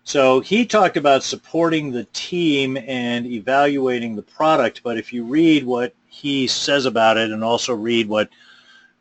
[0.04, 5.64] So he talked about supporting the team and evaluating the product, but if you read
[5.64, 8.28] what he says about it and also read what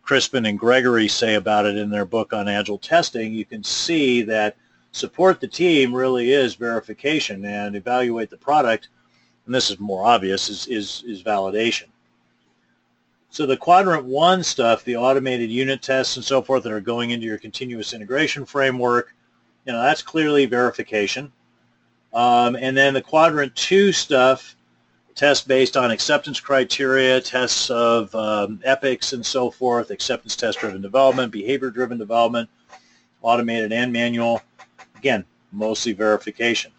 [0.03, 4.21] Crispin and Gregory say about it in their book on agile testing, you can see
[4.23, 4.57] that
[4.91, 8.89] support the team really is verification and evaluate the product,
[9.45, 11.85] and this is more obvious, is, is, is validation.
[13.29, 17.09] So the quadrant one stuff, the automated unit tests and so forth that are going
[17.09, 19.15] into your continuous integration framework,
[19.65, 21.31] you know, that's clearly verification.
[22.13, 24.55] Um, and then the quadrant two stuff,
[25.15, 31.31] tests based on acceptance criteria, tests of um, epics and so forth, acceptance test-driven development,
[31.31, 32.49] behavior-driven development,
[33.21, 34.41] automated and manual.
[34.97, 36.71] Again, mostly verification.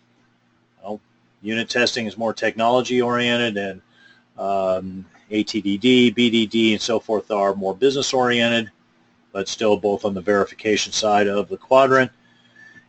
[0.82, 1.00] Well,
[1.42, 3.80] unit testing is more technology-oriented and
[4.38, 8.70] um, ATDD, BDD, and so forth are more business-oriented,
[9.32, 12.10] but still both on the verification side of the quadrant.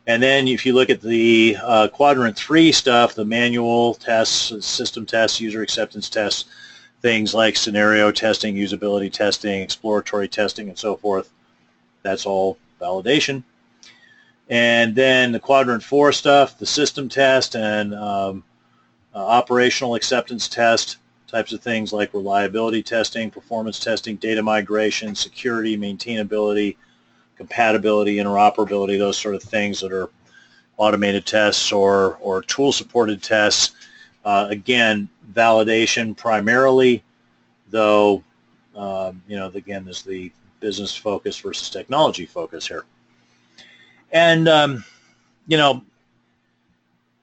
[0.07, 5.05] And then if you look at the uh, quadrant three stuff, the manual tests, system
[5.05, 6.45] tests, user acceptance tests,
[7.01, 11.31] things like scenario testing, usability testing, exploratory testing, and so forth,
[12.03, 13.43] that's all validation.
[14.47, 18.43] And then the quadrant four stuff, the system test and um,
[19.13, 25.75] uh, operational acceptance test, types of things like reliability testing, performance testing, data migration, security,
[25.75, 26.75] maintainability,
[27.35, 30.09] compatibility, interoperability, those sort of things that are
[30.77, 33.75] automated tests or, or tool-supported tests.
[34.23, 37.03] Uh, again, validation primarily,
[37.69, 38.23] though,
[38.75, 42.85] um, you know, again, there's the business focus versus technology focus here.
[44.11, 44.83] And, um,
[45.47, 45.83] you know,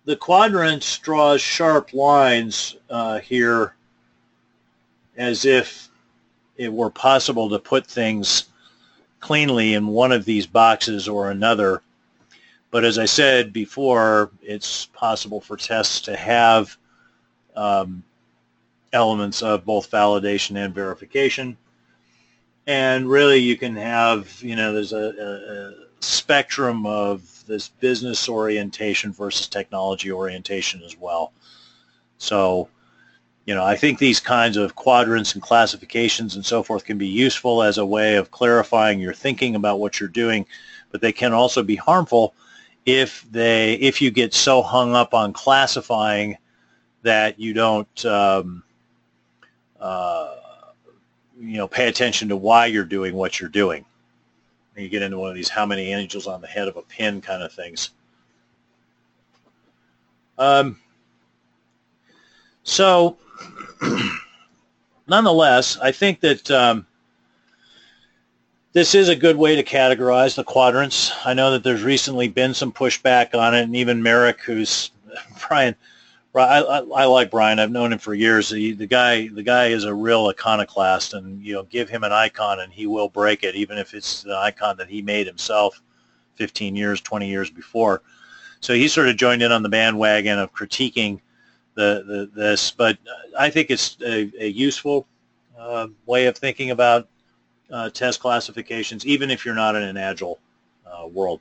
[0.04, 3.74] the quadrant draws sharp lines uh, here
[5.16, 5.88] as if
[6.56, 8.44] it were possible to put things
[9.22, 11.80] cleanly in one of these boxes or another.
[12.70, 16.76] But as I said before, it's possible for tests to have
[17.56, 18.02] um,
[18.92, 21.56] elements of both validation and verification.
[22.66, 28.28] And really you can have, you know, there's a, a, a spectrum of this business
[28.28, 31.32] orientation versus technology orientation as well.
[32.18, 32.68] So,
[33.44, 37.08] you know, I think these kinds of quadrants and classifications and so forth can be
[37.08, 40.46] useful as a way of clarifying your thinking about what you're doing,
[40.90, 42.34] but they can also be harmful
[42.86, 46.36] if they if you get so hung up on classifying
[47.02, 48.62] that you don't um,
[49.80, 50.36] uh,
[51.38, 53.84] you know pay attention to why you're doing what you're doing.
[54.74, 56.82] And you get into one of these how many angels on the head of a
[56.82, 57.90] pin kind of things.
[60.38, 60.78] Um,
[62.62, 63.18] so,
[65.06, 66.86] nonetheless, I think that um,
[68.72, 71.12] this is a good way to categorize the quadrants.
[71.24, 74.90] I know that there's recently been some pushback on it, and even Marick, who's
[75.48, 75.74] Brian,
[76.34, 77.58] I, I, I, like Brian.
[77.58, 78.48] I've known him for years.
[78.48, 82.12] He, the guy, the guy is a real iconoclast, and you know, give him an
[82.12, 85.82] icon, and he will break it, even if it's the icon that he made himself,
[86.36, 88.02] 15 years, 20 years before.
[88.60, 91.20] So he sort of joined in on the bandwagon of critiquing
[91.74, 92.98] the, the this, but
[93.38, 95.06] I think it's a, a useful
[95.58, 97.08] uh, way of thinking about
[97.70, 100.38] uh, test classifications, even if you're not in an agile
[100.86, 101.40] uh, world.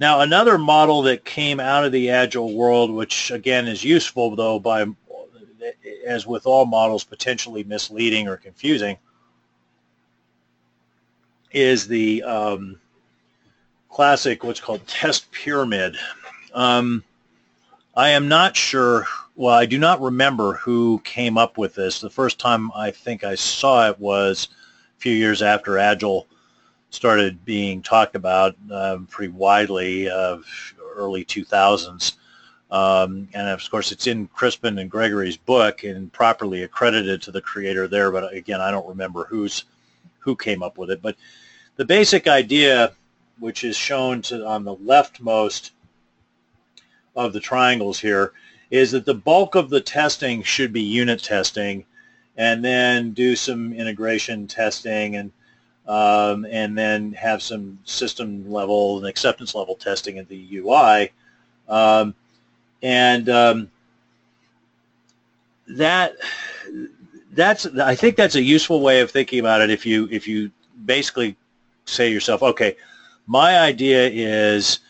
[0.00, 4.58] Now, another model that came out of the agile world, which again is useful, though,
[4.58, 4.86] by
[6.06, 8.96] as with all models, potentially misleading or confusing,
[11.50, 12.78] is the um,
[13.90, 15.96] classic what's called test pyramid.
[16.54, 17.02] Um,
[17.98, 19.08] I am not sure.
[19.34, 22.00] Well, I do not remember who came up with this.
[22.00, 24.46] The first time I think I saw it was
[24.96, 26.28] a few years after Agile
[26.90, 30.44] started being talked about uh, pretty widely of
[30.94, 32.12] early 2000s.
[32.70, 37.42] Um, and of course, it's in Crispin and Gregory's book and properly accredited to the
[37.42, 38.12] creator there.
[38.12, 39.64] But again, I don't remember who's
[40.20, 41.02] who came up with it.
[41.02, 41.16] But
[41.74, 42.92] the basic idea,
[43.40, 45.72] which is shown to, on the leftmost
[47.18, 48.32] of the triangles here,
[48.70, 51.84] is that the bulk of the testing should be unit testing,
[52.36, 55.32] and then do some integration testing and
[55.86, 61.10] um, and then have some system level and acceptance level testing at the UI.
[61.66, 62.14] Um,
[62.82, 63.70] and um,
[65.68, 66.14] that
[67.32, 69.70] that's I think that's a useful way of thinking about it.
[69.70, 70.50] If you if you
[70.84, 71.36] basically
[71.86, 72.76] say to yourself, okay,
[73.26, 74.80] my idea is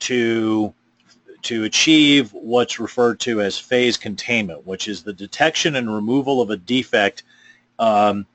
[0.00, 0.72] to
[1.42, 6.50] to achieve what's referred to as phase containment, which is the detection and removal of
[6.50, 7.22] a defect
[7.78, 8.26] um,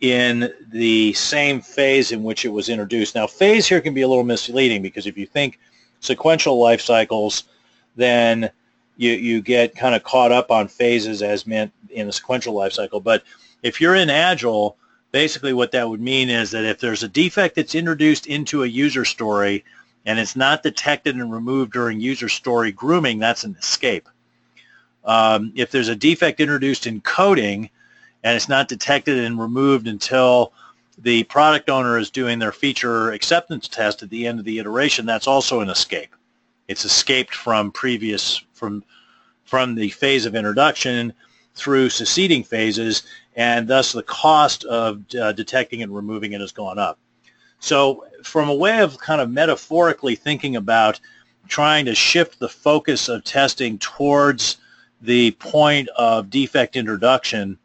[0.00, 3.14] in the same phase in which it was introduced.
[3.14, 5.58] Now, phase here can be a little misleading because if you think
[6.00, 7.44] sequential life cycles,
[7.96, 8.50] then
[8.96, 12.72] you, you get kind of caught up on phases as meant in a sequential life
[12.72, 13.00] cycle.
[13.00, 13.24] But
[13.62, 14.76] if you're in Agile,
[15.10, 18.66] basically what that would mean is that if there's a defect that's introduced into a
[18.66, 19.64] user story
[20.08, 24.08] and it's not detected and removed during user story grooming, that's an escape.
[25.04, 27.68] Um, if there's a defect introduced in coding
[28.24, 30.54] and it's not detected and removed until
[30.96, 35.04] the product owner is doing their feature acceptance test at the end of the iteration,
[35.04, 36.16] that's also an escape.
[36.68, 38.82] It's escaped from previous, from,
[39.44, 41.12] from the phase of introduction
[41.54, 43.02] through succeeding phases,
[43.36, 46.98] and thus the cost of uh, detecting and removing it has gone up.
[47.60, 51.00] So from a way of kind of metaphorically thinking about
[51.48, 54.58] trying to shift the focus of testing towards
[55.00, 57.58] the point of defect introduction,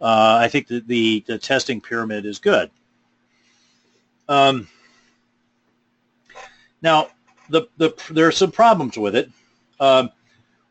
[0.00, 2.70] uh, I think that the, the testing pyramid is good.
[4.28, 4.68] Um,
[6.82, 7.08] now,
[7.48, 9.30] the, the, there are some problems with it.
[9.80, 10.10] Um,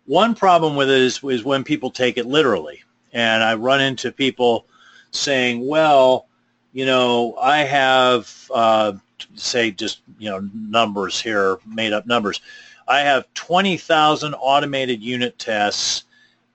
[0.05, 2.84] one problem with it is, is when people take it literally.
[3.13, 4.67] And I run into people
[5.11, 6.27] saying, well,
[6.71, 8.93] you know, I have, uh,
[9.36, 12.41] say, just, you know, numbers here, made up numbers.
[12.88, 16.03] I have 20,000 automated unit tests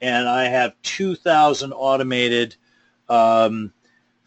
[0.01, 2.55] and I have 2,000 automated
[3.09, 3.73] um,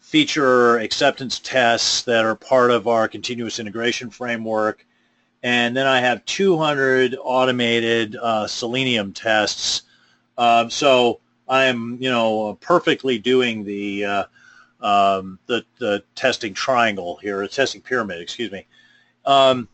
[0.00, 4.84] feature acceptance tests that are part of our continuous integration framework.
[5.42, 9.82] And then I have 200 automated uh, Selenium tests.
[10.36, 14.24] Um, so I'm, you know, perfectly doing the uh,
[14.82, 18.66] um, the, the testing triangle here, a testing pyramid, excuse me.
[19.24, 19.68] Um,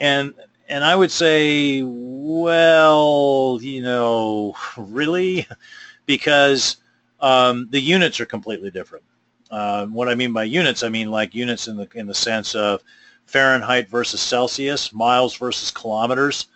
[0.00, 0.34] and
[0.68, 5.46] and I would say, well, you know, really,
[6.06, 6.78] because
[7.20, 9.04] um, the units are completely different.
[9.50, 12.54] Uh, what I mean by units, I mean like units in the in the sense
[12.54, 12.82] of
[13.26, 16.46] Fahrenheit versus Celsius, miles versus kilometers.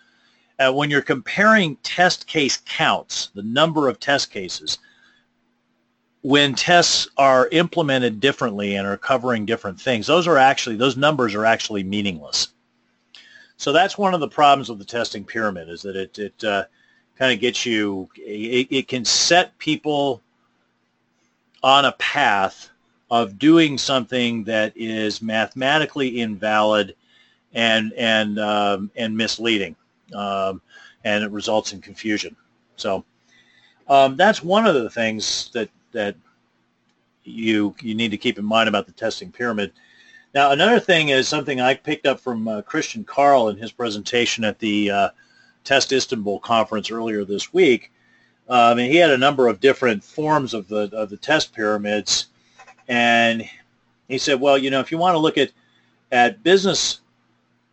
[0.57, 4.79] Uh, when you're comparing test case counts, the number of test cases,
[6.25, 11.35] when tests are implemented differently and are covering different things, those are actually, those numbers
[11.35, 12.47] are actually meaningless.
[13.57, 16.63] So that's one of the problems with the testing pyramid is that it, it uh,
[17.15, 20.19] kind of gets you, it, it can set people
[21.61, 22.71] on a path
[23.11, 26.95] of doing something that is mathematically invalid
[27.53, 29.75] and and um, and misleading,
[30.15, 30.59] um,
[31.03, 32.35] and it results in confusion.
[32.77, 33.05] So
[33.87, 36.15] um, that's one of the things that that
[37.23, 39.73] you you need to keep in mind about the testing pyramid.
[40.33, 44.43] Now, another thing is something I picked up from uh, Kristian Karl in his presentation
[44.43, 45.09] at the uh,
[45.63, 47.91] Test Istanbul conference earlier this week.
[48.47, 52.27] Um, and he had a number of different forms of the of the test pyramids
[52.87, 53.49] and
[54.07, 55.51] he said, well, you know, if you want to look at,
[56.11, 56.99] at business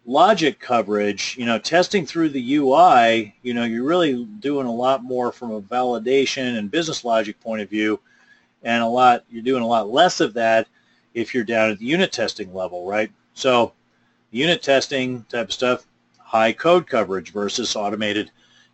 [0.07, 5.05] logic coverage, you know, testing through the UI, you know, you're really doing a lot
[5.05, 8.01] more from a validation and business logic point of view,
[8.63, 10.67] and a lot, you're doing a lot less of that
[11.15, 13.11] if you're down at the unit testing level, right?
[13.35, 13.73] So
[14.31, 15.87] unit testing type of stuff,
[16.19, 18.31] high code coverage versus automated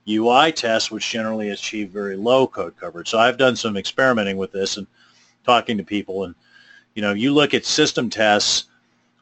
[0.08, 3.08] UI tests, which generally achieve very low code coverage.
[3.08, 4.86] So I've done some experimenting with this, and
[5.48, 6.24] talking to people.
[6.24, 6.34] And,
[6.94, 8.64] you know, you look at system tests,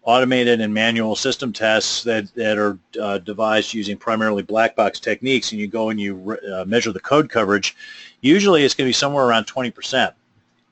[0.03, 5.53] automated and manual system tests that, that are uh, devised using primarily black box techniques,
[5.53, 7.77] and you go and you uh, measure the code coverage,
[8.21, 10.13] usually it's going to be somewhere around 20%.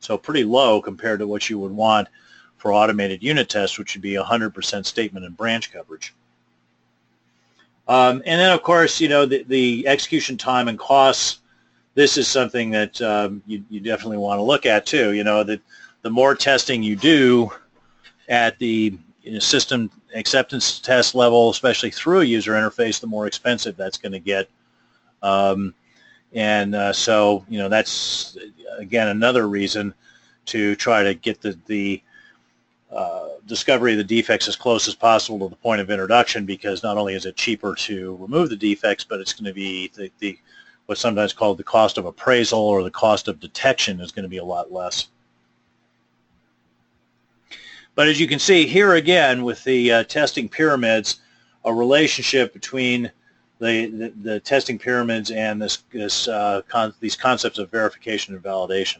[0.05, 2.09] So pretty low compared to what you would want
[2.57, 6.15] for automated unit tests, which would be 100% statement and branch coverage.
[7.87, 11.41] Um, and then, of course, you know, the, the execution time and costs
[11.95, 15.13] this is something that um, you, you definitely want to look at too.
[15.13, 15.61] You know, that
[16.03, 17.51] the more testing you do
[18.29, 23.27] at the you know, system acceptance test level, especially through a user interface, the more
[23.27, 24.49] expensive that's going to get.
[25.23, 25.75] Um,
[26.35, 28.37] and uh, so, you know, that's,
[28.79, 29.95] again, another reason
[30.47, 32.03] to try to get the, the
[32.91, 36.83] uh, discovery of the defects as close as possible to the point of introduction because
[36.83, 40.11] not only is it cheaper to remove the defects, but it's going to be the,
[40.19, 40.39] the
[40.87, 44.29] what's sometimes called the cost of appraisal or the cost of detection is going to
[44.29, 45.09] be a lot less.
[47.95, 51.21] But as you can see here again with the uh, testing pyramids,
[51.65, 53.11] a relationship between
[53.65, 58.99] the, the, testing pyramids and this, this, uh, con these concepts of verification and validation.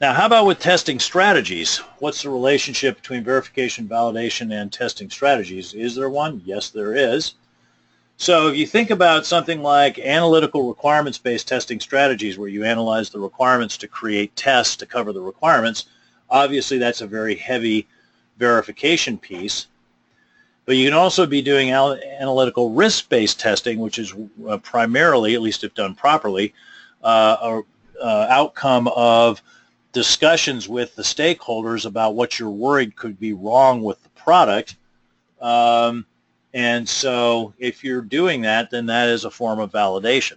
[0.00, 1.78] Now, how about with testing strategies?
[1.98, 5.74] What's the relationship between verification, validation, and testing strategies?
[5.74, 6.40] Is there one?
[6.44, 7.34] Yes, there is.
[8.16, 13.20] So if you think about something like analytical requirements-based testing strategies where you analyze the
[13.20, 15.86] requirements to create tests to cover the requirements,
[16.30, 17.86] obviously that's a very heavy
[18.36, 19.66] verification piece.
[20.68, 24.12] But you can also be doing analytical risk-based testing, which is
[24.46, 26.52] uh, primarily, at least if done properly,
[27.02, 27.62] uh,
[27.98, 29.40] a uh, outcome of
[29.92, 34.76] discussions with the stakeholders about what you're worried could be wrong with the product.
[35.40, 36.04] Um,
[36.52, 40.36] and so if you're doing that, then that is a form of validation.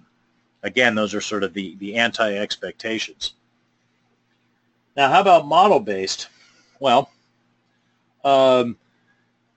[0.64, 3.34] Again, those are sort of the, the anti-expectations.
[4.96, 6.30] Now, how about model-based?
[6.80, 7.12] Well,
[8.24, 8.78] um,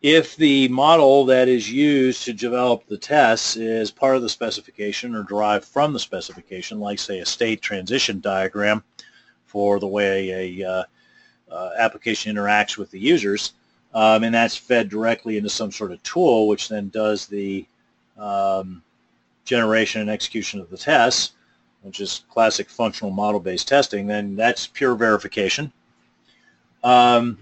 [0.05, 5.15] if the model that is used to develop the tests is part of the specification
[5.15, 8.85] or derived from the specification, like, say, a state transition diagram,
[9.47, 10.85] for the way a uh,
[11.51, 13.55] uh, application interacts with the users.
[13.95, 17.65] Um, and that's fed directly into some sort of tool, which then does the
[18.19, 18.83] um,
[19.47, 21.33] generation and execution of the tests,
[21.81, 25.73] which is classic functional model-based testing, then that's pure verification.
[26.83, 27.39] Um,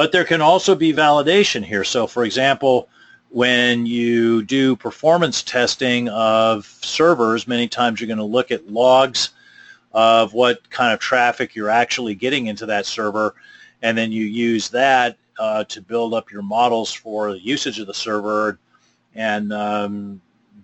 [0.00, 1.84] but there can also be validation here.
[1.84, 2.88] So for example,
[3.28, 9.28] when you do performance testing of servers, many times you're going to look at logs
[9.92, 13.34] of what kind of traffic you're actually getting into that server,
[13.82, 17.86] and then you use that uh, to build up your models for the usage of
[17.86, 18.58] the server,
[19.14, 20.18] and um,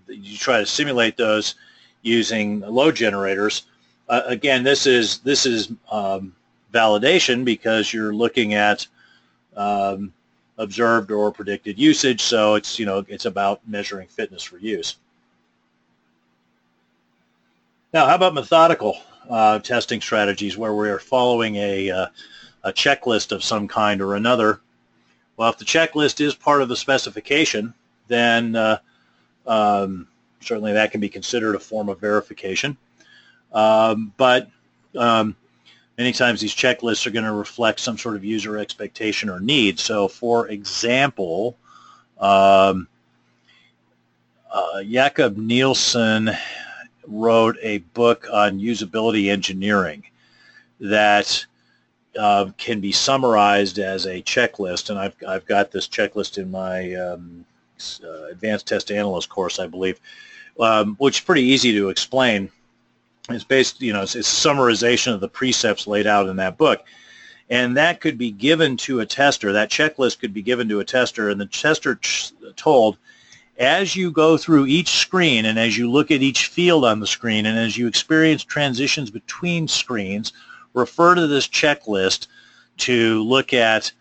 [0.09, 1.57] you try to simulate those
[2.01, 3.65] using load generators.
[4.09, 6.35] Uh, again, this is this is um,
[6.73, 8.87] validation because you're looking at
[9.57, 10.13] um,
[10.59, 12.23] observed or predicted usage.
[12.23, 14.97] So it's you know it's about measuring fitness for use.
[17.93, 18.99] Now, how about methodical?
[19.29, 22.07] uh, testing strategies where we're following a, uh,
[22.65, 24.61] a checklist of some kind or another.
[25.37, 27.75] Well, if the checklist is part of the specification,
[28.09, 28.79] then uh,
[29.47, 30.09] um,
[30.41, 32.77] certainly that can be considered a form of verification.
[33.53, 34.49] Um, but
[34.97, 35.37] um,
[35.99, 39.79] many times these checklists are going to reflect some sort of user expectation or need.
[39.79, 41.57] So for example,
[42.19, 42.89] um,
[44.51, 46.31] uh, Jakob Nielsen
[47.07, 50.05] wrote a book on usability engineering
[50.81, 51.45] that
[52.19, 56.95] uh, can be summarized as a checklist, and I've, I've got this checklist in my
[56.95, 57.45] um,
[58.03, 60.01] uh, advanced test analyst course, I believe,
[60.59, 62.51] um, which is pretty easy to explain.
[63.29, 66.85] It's based, you know, it's, it's summarization of the precepts laid out in that book.
[67.49, 69.53] And that could be given to a tester.
[69.53, 71.99] That checklist could be given to a tester, and the tester
[72.57, 72.99] told,
[73.59, 77.07] as you go through each screen and as you look at each field on the
[77.07, 80.33] screen and as you experience transitions between screens,
[80.75, 82.27] refer to this checklist
[82.79, 83.93] to look at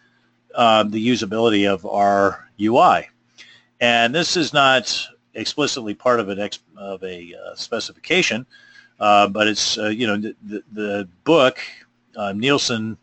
[0.56, 3.10] uh, the usability of our UI.
[3.80, 8.46] And this is not explicitly part of an of a uh, specification,
[9.00, 11.60] uh, but it's uh, you know the, the, book
[12.16, 12.98] uh, Nielsen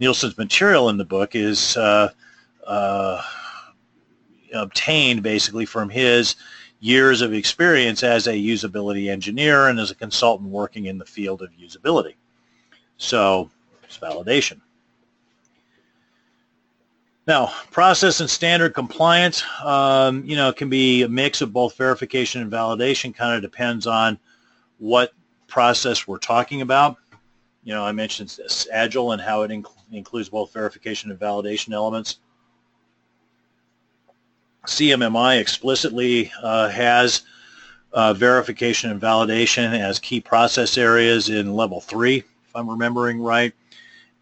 [0.00, 2.10] Nielsen's material in the book is uh,
[4.54, 6.36] obtained basically from his
[6.80, 11.42] years of experience as a usability engineer and as a consultant working in the field
[11.42, 12.14] of usability.
[12.98, 13.50] So
[13.82, 14.60] it's validation.
[17.26, 22.40] Now, process and standard compliance, um, you know, can be a mix of both verification
[22.40, 23.12] and validation.
[23.12, 24.16] Kind of depends on
[24.78, 25.12] what
[25.46, 26.96] process we're talking about.
[27.64, 28.38] You know, I mentioned
[28.72, 32.18] Agile and how it inc includes both verification and validation elements.
[34.66, 37.22] CMMI explicitly uh, has
[37.92, 43.52] uh, verification and validation as key process areas in level three, if I'm remembering right.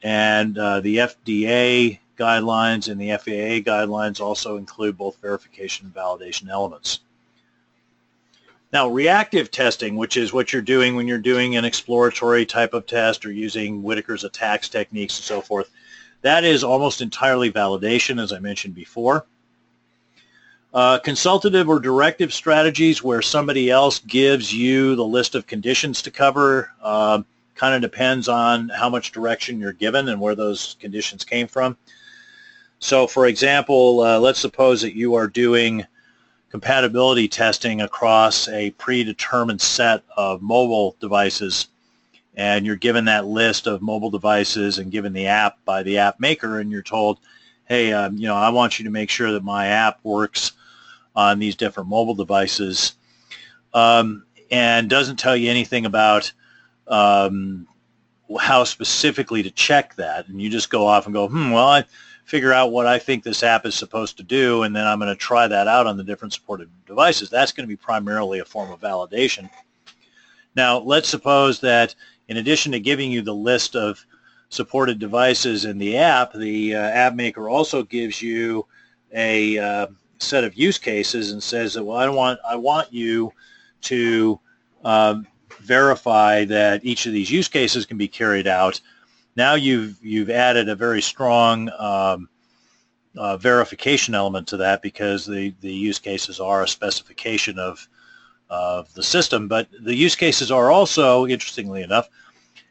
[0.02, 6.48] And uh, the FDA guidelines and the FAA guidelines also include both verification and validation
[6.48, 7.00] elements.
[8.74, 12.86] Now, reactive testing, which is what you're doing when you're doing an exploratory type of
[12.86, 15.70] test or using Whittaker's attacks techniques and so forth,
[16.22, 19.26] that is almost entirely validation, as I mentioned before.
[20.74, 26.10] Uh, consultative or directive strategies where somebody else gives you the list of conditions to
[26.10, 27.22] cover uh,
[27.54, 31.76] kind of depends on how much direction you're given and where those conditions came from.
[32.80, 35.86] So for example, uh, let's suppose that you are doing
[36.54, 41.66] compatibility testing across a predetermined set of mobile devices
[42.36, 46.20] and you're given that list of mobile devices and given the app by the app
[46.20, 47.18] maker and you're told,
[47.64, 50.52] hey, um, you know, I want you to make sure that my app works
[51.16, 52.92] on these different mobile devices
[53.72, 56.32] um, and doesn't tell you anything about
[56.86, 57.66] um,
[58.38, 60.28] how specifically to check that.
[60.28, 61.84] And you just go off and go, hmm, well, I
[62.24, 65.10] figure out what I think this app is supposed to do, and then I'm going
[65.10, 67.30] to try that out on the different supported devices.
[67.30, 69.48] That's going to be primarily a form of validation.
[70.56, 71.94] Now, let's suppose that
[72.28, 74.04] in addition to giving you the list of
[74.48, 78.66] supported devices in the app, the uh, app maker also gives you
[79.12, 79.86] a uh,
[80.18, 83.32] set of use cases and says that well I want I want you
[83.82, 84.40] to
[84.84, 85.26] um,
[85.60, 88.80] verify that each of these use cases can be carried out.
[89.36, 92.28] Now you've you've added a very strong um,
[93.16, 97.86] uh, verification element to that because the the use cases are a specification of
[98.50, 102.08] of the system, but the use cases are also, interestingly enough,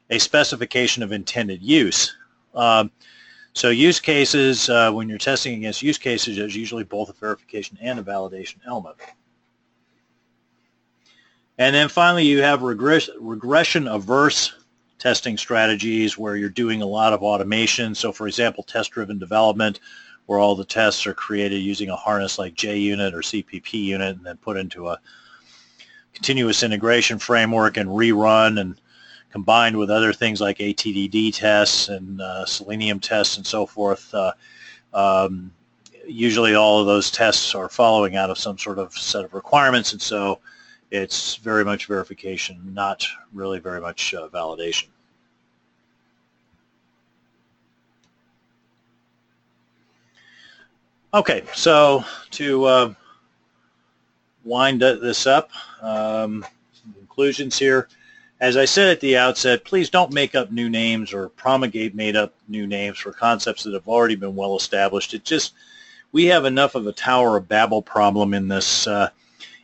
[0.09, 2.15] a specification of intended use.
[2.53, 2.91] Um,
[3.53, 7.77] so use cases, uh, when you're testing against use cases, there's usually both a verification
[7.81, 8.95] and a validation element.
[11.57, 14.53] And then finally, you have regress regression-averse
[15.03, 17.93] testing strategies where you're doing a lot of automation.
[17.93, 19.81] So for example, test-driven development,
[20.27, 24.25] where all the tests are created using a harness like JUnit or CPP unit and
[24.25, 24.97] then put into a
[26.13, 28.79] continuous integration framework and rerun and
[29.29, 34.31] combined with other things like ATDD tests and uh, Selenium tests and so forth, uh,
[34.93, 35.51] um,
[36.07, 39.91] usually all of those tests are following out of some sort of set of requirements,
[39.91, 40.39] and so
[40.91, 44.85] it's very much verification, not really very much uh, validation.
[51.15, 52.93] Okay, so to uh,
[54.43, 56.43] wind this up, um,
[56.97, 57.87] conclusions here.
[58.39, 62.33] As I said at the outset, please don't make up new names or promulgate made-up
[62.47, 65.13] new names for concepts that have already been well established.
[65.13, 65.53] It just
[66.13, 69.09] we have enough of a Tower of Babel problem in this uh,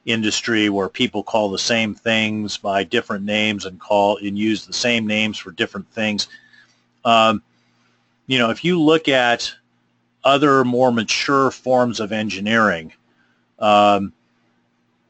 [0.06, 4.74] industry where people call the same things by different names and call and use the
[4.74, 6.28] same names for different things.
[7.04, 7.42] Um,
[8.28, 9.52] you know, if you look at
[10.24, 12.94] other more mature forms of engineering,
[13.60, 14.14] um,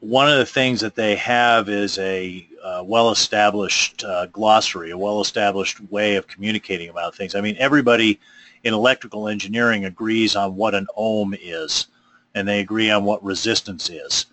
[0.00, 5.78] one of the things that they have is a uh, well-established uh, glossary, a well-established
[5.90, 7.34] way of communicating about things.
[7.34, 8.18] I mean, everybody
[8.64, 11.86] in electrical engineering agrees on what an ohm is,
[12.34, 14.26] and they agree on what resistance is.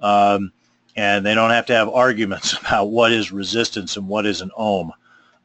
[0.00, 0.52] Um,
[0.96, 4.50] and they don't have to have arguments about what is resistance and what is an
[4.56, 4.92] ohm.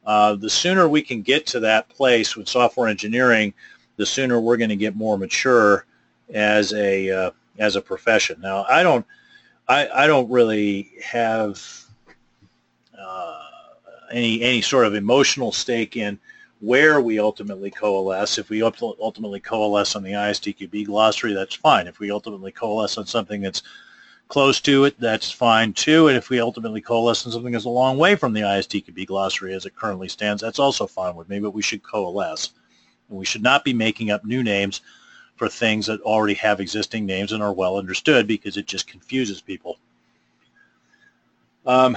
[0.06, 3.54] Uh, the sooner we can get to that place with software engineering,
[3.96, 5.86] the sooner we're going to get more mature
[6.32, 8.40] as a uh, as a profession.
[8.40, 9.06] Now, I don't
[9.68, 11.62] I, I don't really have
[12.98, 13.42] uh,
[14.12, 16.18] any any sort of emotional stake in
[16.60, 18.38] where we ultimately coalesce.
[18.38, 21.86] If we ultimately coalesce on the ISTQB glossary, that's fine.
[21.86, 23.62] If we ultimately coalesce on something that's
[24.28, 26.08] close to it, that's fine too.
[26.08, 29.54] And if we ultimately coalesce on something that's a long way from the ISTQB glossary
[29.54, 32.50] as it currently stands, that's also fine with me, but we should coalesce.
[33.16, 34.80] We should not be making up new names
[35.36, 39.40] for things that already have existing names and are well understood because it just confuses
[39.40, 39.78] people.
[41.66, 41.96] Um,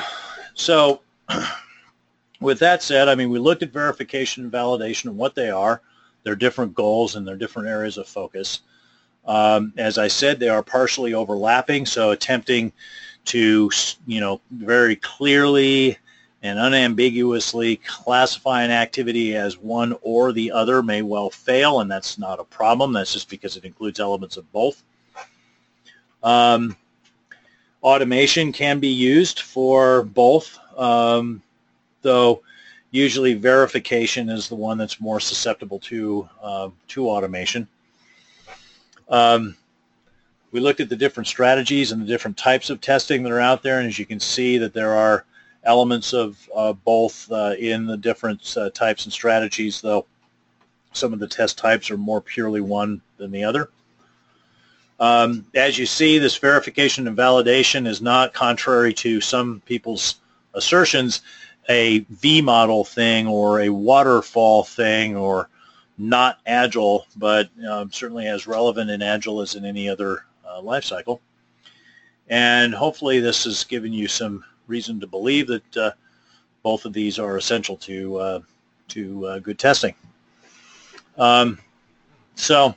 [0.54, 1.02] so
[2.40, 5.82] with that said, I mean, we looked at verification and validation and what they are,
[6.24, 8.62] their different goals and their different areas of focus.
[9.26, 12.72] Um, as I said, they are partially overlapping, so attempting
[13.26, 13.70] to,
[14.06, 15.98] you know, very clearly
[16.44, 22.18] and unambiguously classify an activity as one or the other may well fail, and that's
[22.18, 22.94] not a problem.
[22.94, 24.84] That's just because it includes elements of both.
[26.22, 26.78] Um,
[27.82, 31.42] automation can be used for both, um,
[32.02, 32.42] though
[32.92, 37.68] usually verification is the one that's more susceptible to, uh, to automation.
[39.10, 39.56] Um,
[40.52, 43.64] we looked at the different strategies and the different types of testing that are out
[43.64, 45.26] there, and as you can see that there are
[45.68, 50.08] elements of uh, both uh, in the different uh, types and strategies, though
[50.94, 53.70] some of the test types are more purely one than the other.
[55.00, 60.16] Um, as you see, this verification and validation is not contrary to some people's
[60.56, 61.22] assertions,
[61.70, 65.50] a V model thing or a waterfall thing or
[66.00, 70.84] not agile, but um, certainly as relevant in agile as in any other uh, life
[70.84, 71.22] cycle.
[72.30, 75.92] And hopefully this has given you some reason to believe that uh,
[76.64, 78.40] both of these are essential to uh,
[78.90, 79.96] to uh, good testing.
[81.18, 81.60] Um,
[82.36, 82.76] so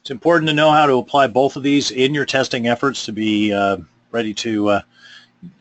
[0.00, 3.12] it's important to know how to apply both of these in your testing efforts to
[3.12, 3.78] be uh,
[4.10, 4.82] ready to uh,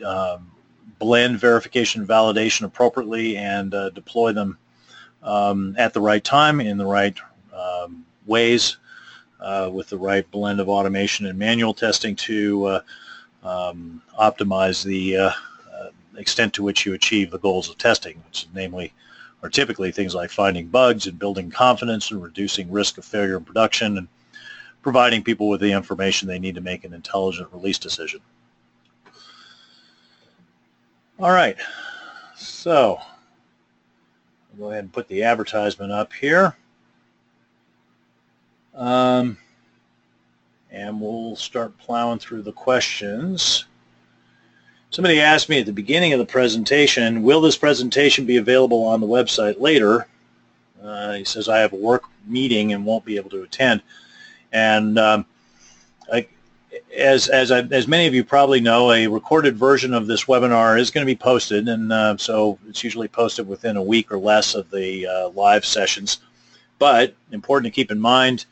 [0.05, 0.51] um,
[0.99, 4.57] blend verification and validation appropriately and uh, deploy them
[5.23, 7.17] um, at the right time in the right
[7.53, 8.77] um, ways
[9.71, 12.81] with the right blend of automation and manual testing to
[13.47, 15.31] um, optimize the uh,
[15.73, 18.93] uh, extent to which you achieve the goals of testing, which namely
[19.41, 23.45] are typically things like finding bugs and building confidence and reducing risk of failure in
[23.45, 24.07] production and
[24.81, 28.19] providing people with the information they need to make an intelligent release decision.
[31.19, 31.57] All right,
[32.35, 36.55] so I'll go ahead and put the advertisement up here.
[38.75, 39.37] Um,
[40.71, 43.65] and we'll start plowing through the questions.
[44.89, 49.01] Somebody asked me at the beginning of the presentation, will this presentation be available on
[49.01, 50.07] the website later?
[50.81, 53.81] Uh, he says, I have a work meeting and won't be able to attend.
[54.53, 55.25] And um,
[56.11, 56.27] I,
[56.95, 60.79] as, as, I, as many of you probably know, a recorded version of this webinar
[60.79, 64.17] is going to be posted, and uh, so it's usually posted within a week or
[64.17, 66.19] less of the uh, live sessions.
[66.79, 68.45] But important to keep in mind,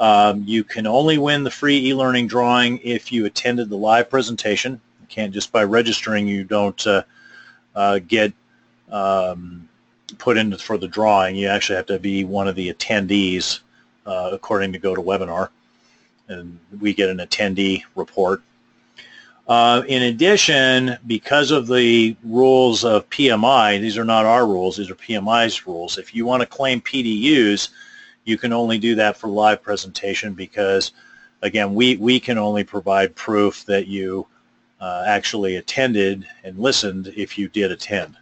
[0.00, 4.80] um, you can only win the free e-learning drawing if you attended the live presentation.
[5.02, 7.02] You can't just by registering you don't uh,
[7.76, 8.32] uh, get
[8.90, 9.68] um,
[10.16, 11.36] put in for the drawing.
[11.36, 13.60] You actually have to be one of the attendees
[14.06, 15.50] uh, according to GoToWebinar.
[16.28, 18.40] And we get an attendee report.
[19.48, 24.90] Uh, in addition, because of the rules of PMI, these are not our rules, these
[24.90, 25.98] are PMI's rules.
[25.98, 27.68] If you want to claim PDUs,
[28.24, 30.92] you can only do that for live presentation because,
[31.42, 34.26] again, we, we can only provide proof that you
[34.80, 38.16] uh, actually attended and listened if you did attend.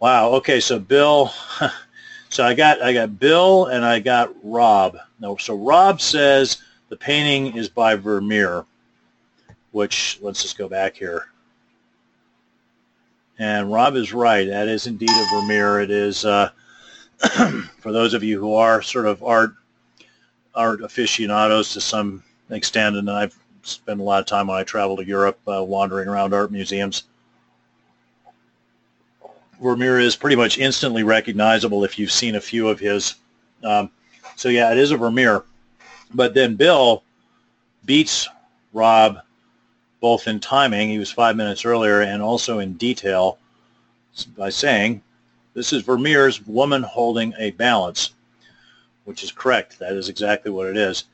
[0.00, 0.30] Wow.
[0.34, 0.60] Okay.
[0.60, 1.32] So Bill,
[2.28, 4.96] so I got I got Bill and I got Rob.
[5.18, 5.36] No.
[5.36, 6.58] So Rob says
[6.88, 8.64] the painting is by Vermeer,
[9.72, 11.26] which let's just go back here.
[13.38, 14.48] And Rob is right.
[14.48, 15.80] That is indeed a Vermeer.
[15.80, 16.50] It is, uh,
[17.78, 19.54] for those of you who are sort of art
[20.54, 24.96] art aficionados to some extent, and I've spent a lot of time when I travel
[24.96, 27.04] to Europe uh, wandering around art museums.
[29.62, 33.16] Vermeer is pretty much instantly recognizable if you've seen a few of his.
[33.62, 33.90] Um,
[34.36, 35.44] so yeah, it is a Vermeer.
[36.12, 37.02] But then Bill
[37.84, 38.28] beats
[38.72, 39.20] Rob
[40.00, 43.38] both in timing, he was five minutes earlier, and also in detail
[44.36, 45.02] by saying,
[45.54, 48.12] this is Vermeer's Woman Holding a Balance,
[49.04, 49.78] which is correct.
[49.78, 51.04] That is exactly what it is.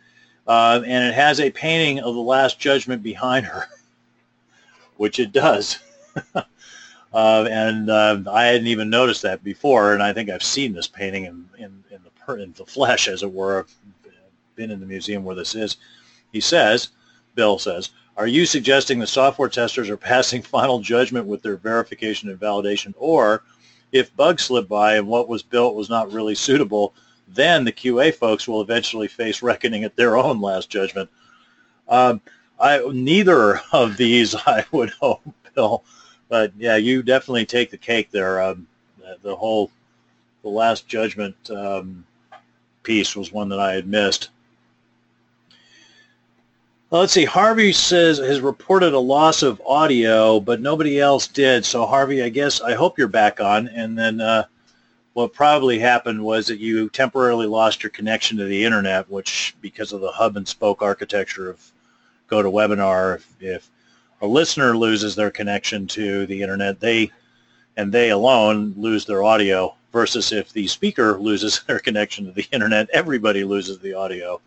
[0.46, 3.68] Uh, and it has a painting of the Last Judgment behind her,
[4.96, 5.78] which it does.
[6.34, 6.44] uh,
[7.14, 11.24] and uh, I hadn't even noticed that before, and I think I've seen this painting
[11.24, 13.60] in, in, in, the, in the flesh, as it were.
[13.60, 13.74] I've
[14.56, 15.78] been in the museum where this is.
[16.32, 16.88] He says,
[17.34, 22.28] Bill says, are you suggesting the software testers are passing final judgment with their verification
[22.30, 23.42] and validation, or
[23.92, 26.94] if bugs slip by and what was built was not really suitable,
[27.28, 31.08] then the QA folks will eventually face reckoning at their own last judgment?
[31.88, 32.20] Um,
[32.58, 35.22] I, neither of these, I would hope,
[35.54, 35.84] Bill.
[36.28, 38.42] But yeah, you definitely take the cake there.
[38.42, 38.66] Um,
[39.22, 39.70] the whole,
[40.42, 42.04] the last judgment um,
[42.82, 44.30] piece was one that I had missed.
[46.94, 47.24] Well, let's see.
[47.24, 51.64] Harvey says has reported a loss of audio, but nobody else did.
[51.64, 53.66] So Harvey, I guess I hope you're back on.
[53.66, 54.44] And then uh,
[55.14, 59.92] what probably happened was that you temporarily lost your connection to the internet, which because
[59.92, 61.60] of the hub and spoke architecture of
[62.30, 63.70] GoToWebinar, if, if
[64.22, 67.10] a listener loses their connection to the internet, they
[67.76, 69.74] and they alone lose their audio.
[69.90, 74.40] Versus if the speaker loses their connection to the internet, everybody loses the audio.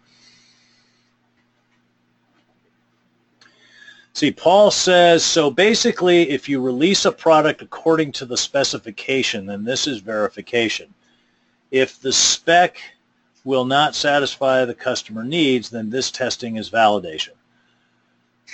[4.17, 9.63] See, Paul says, so basically if you release a product according to the specification, then
[9.63, 10.91] this is verification.
[11.69, 12.81] If the spec
[13.43, 17.35] will not satisfy the customer needs, then this testing is validation.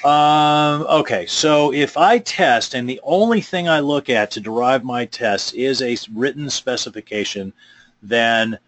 [0.04, 4.84] Um, okay, so if I test and the only thing I look at to derive
[4.84, 7.54] my test is a written specification,
[8.02, 8.60] then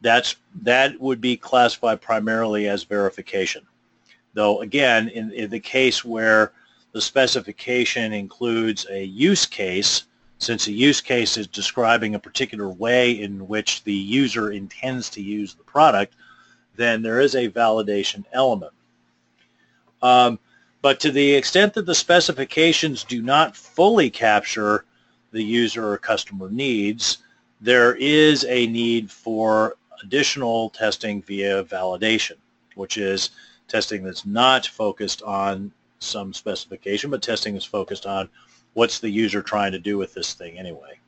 [0.00, 3.64] that's that would be classified primarily as verification.
[4.34, 6.52] Though again, in, in the case where
[6.92, 10.04] the specification includes a use case,
[10.38, 15.22] since a use case is describing a particular way in which the user intends to
[15.22, 16.14] use the product,
[16.76, 18.72] then there is a validation element.
[20.02, 20.38] Um,
[20.82, 24.84] but to the extent that the specifications do not fully capture
[25.30, 27.18] the user or customer needs,
[27.60, 32.36] there is a need for additional testing via validation,
[32.74, 33.30] which is
[33.70, 38.28] testing that's not focused on some specification, but testing is focused on
[38.74, 40.98] what's the user trying to do with this thing anyway.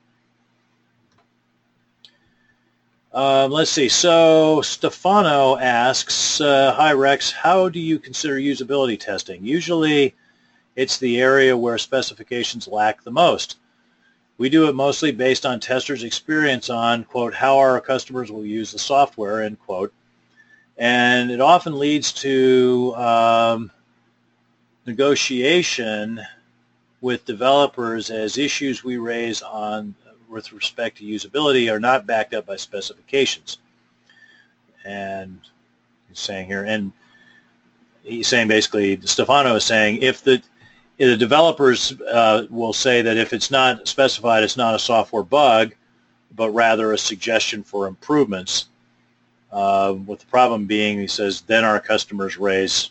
[3.13, 3.91] Um, let's see.
[3.91, 9.45] So Stefano asks, uh, "Hi Rex, how do you consider usability testing?
[9.45, 10.15] Usually,
[10.77, 13.57] it's the area where specifications lack the most.
[14.39, 18.73] We do it mostly based on testers' experience on quote how our customers will use
[18.73, 19.93] the software end quote,
[20.83, 23.71] and it often leads to um,
[24.85, 26.21] negotiation
[27.01, 29.95] with developers as issues we raise on
[30.29, 33.59] with respect to usability are not backed up by specifications.
[34.85, 35.39] And
[36.09, 36.91] he's saying here, and
[38.03, 40.43] he's saying basically, Stefano is saying if the
[40.99, 45.77] the developers uh, will say that if it's not specified, it's not a software bug,
[46.35, 48.67] but rather a suggestion for improvements,
[49.53, 52.91] uh, with the problem being, he says, then our customers raise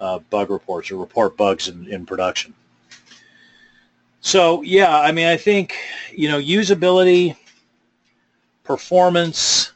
[0.00, 2.54] uh, bug reports or report bugs in, in production.
[4.20, 5.74] So yeah, I mean, I think,
[6.14, 7.36] you know, usability,
[8.64, 9.72] performance,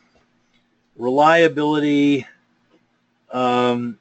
[0.96, 2.26] reliability
[3.32, 3.98] um,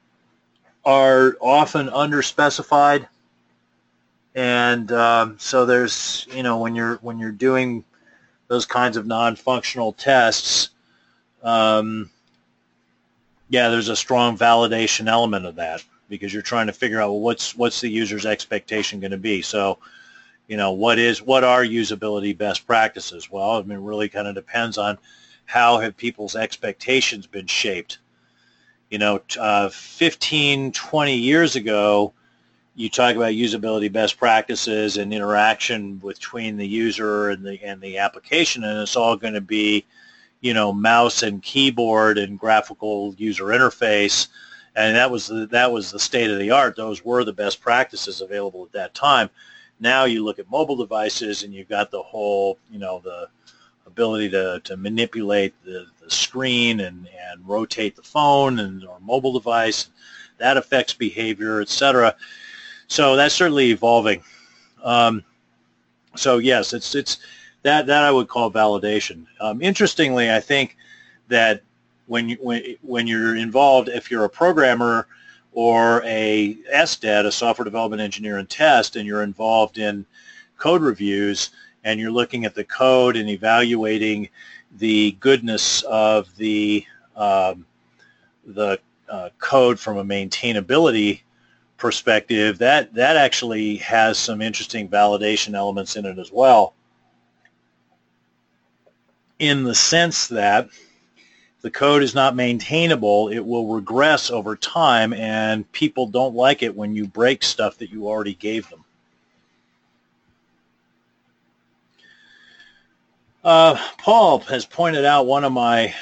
[0.84, 3.08] are often underspecified.
[4.34, 7.84] And um, so there's, you know, when you're when you're doing
[8.48, 10.70] those kinds of non-functional tests,
[11.42, 12.10] um,
[13.52, 17.20] yeah, there's a strong validation element of that because you're trying to figure out well,
[17.20, 19.42] what's what's the user's expectation going to be.
[19.42, 19.78] So,
[20.48, 23.30] you know, what is what are usability best practices?
[23.30, 24.96] Well, I mean, really kind of depends on
[25.44, 27.98] how have people's expectations been shaped.
[28.88, 32.14] You know, uh, 15, 20 years ago,
[32.74, 37.98] you talk about usability best practices and interaction between the user and the and the
[37.98, 39.84] application, and it's all going to be
[40.42, 44.28] you know, mouse and keyboard and graphical user interface.
[44.74, 46.76] And that was the, that was the state of the art.
[46.76, 49.30] Those were the best practices available at that time.
[49.80, 53.28] Now you look at mobile devices and you've got the whole, you know, the
[53.86, 59.32] ability to, to manipulate the, the screen and, and rotate the phone and or mobile
[59.32, 59.90] device.
[60.38, 62.16] That affects behavior, etc.
[62.88, 64.22] So that's certainly evolving.
[64.82, 65.22] Um,
[66.16, 67.18] so yes, it's it's
[67.62, 69.26] that that I would call validation.
[69.40, 70.76] Um, interestingly, I think
[71.28, 71.62] that
[72.06, 75.06] when you when when you're involved, if you're a programmer
[75.52, 80.06] or a SDET, a software development engineer and test, and you're involved in
[80.56, 81.50] code reviews
[81.84, 84.28] and you're looking at the code and evaluating
[84.78, 86.84] the goodness of the
[87.16, 87.66] um,
[88.46, 91.20] the uh, code from a maintainability
[91.76, 96.74] perspective, that that actually has some interesting validation elements in it as well.
[99.42, 100.68] In the sense that
[101.62, 106.76] the code is not maintainable, it will regress over time, and people don't like it
[106.76, 108.84] when you break stuff that you already gave them.
[113.42, 115.92] Uh, Paul has pointed out one of my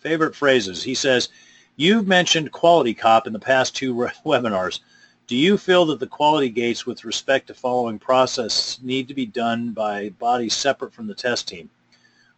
[0.00, 0.82] favorite phrases.
[0.82, 1.30] He says,
[1.76, 3.94] you've mentioned quality cop in the past two
[4.26, 4.80] webinars.
[5.26, 9.24] Do you feel that the quality gates with respect to following process need to be
[9.24, 11.70] done by bodies separate from the test team?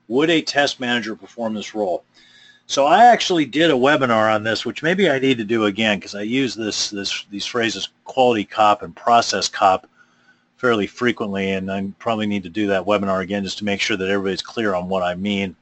[0.08, 2.04] Would a test manager perform this role?
[2.66, 5.98] So I actually did a webinar on this, which maybe I need to do again
[5.98, 9.88] because I use this, this these phrases quality cop and process cop
[10.58, 13.96] fairly frequently, and I probably need to do that webinar again just to make sure
[13.96, 15.56] that everybody's clear on what I mean.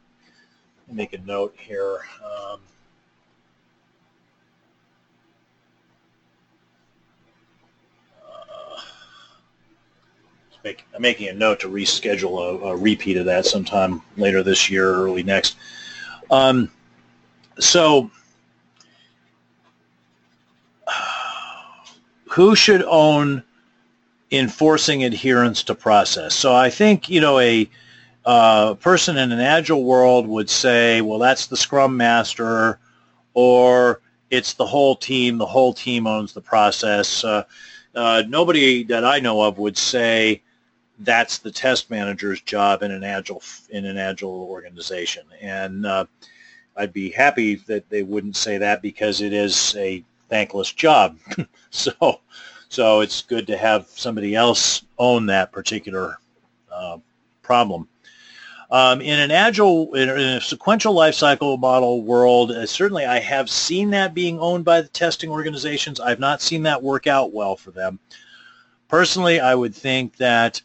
[0.90, 2.01] Make a note here.
[2.24, 2.61] Um,
[10.66, 14.68] make, I'm making a note to reschedule a, a, repeat of that sometime later this
[14.68, 15.56] year or early next.
[16.28, 16.72] Um,
[17.60, 18.10] so
[22.28, 23.44] who should own
[24.32, 26.34] enforcing adherence to process.
[26.34, 27.70] So I think, you know, a
[28.80, 32.80] person in an agile world would say, well, that's the scrum master
[33.34, 34.00] or
[34.30, 35.38] it's the whole team.
[35.38, 37.22] The whole team owns the process.
[37.22, 37.44] Uh,
[37.94, 40.42] uh, nobody that I know of would say
[41.01, 45.24] that's the test manager's job in an agile in an agile organization.
[45.40, 46.07] And uh,
[46.76, 51.18] I'd be happy that they wouldn't say that because it is a thankless job.
[51.70, 52.20] so
[52.68, 56.18] so it's good to have somebody else own that particular
[56.72, 56.99] uh,
[57.42, 57.88] problem.
[58.68, 63.90] Um, in an agile, in a sequential lifecycle model world, uh, certainly I have seen
[63.90, 66.01] that being owned by the testing organizations.
[66.01, 68.01] I've not seen that work out well for them.
[68.88, 70.61] Personally, I would think that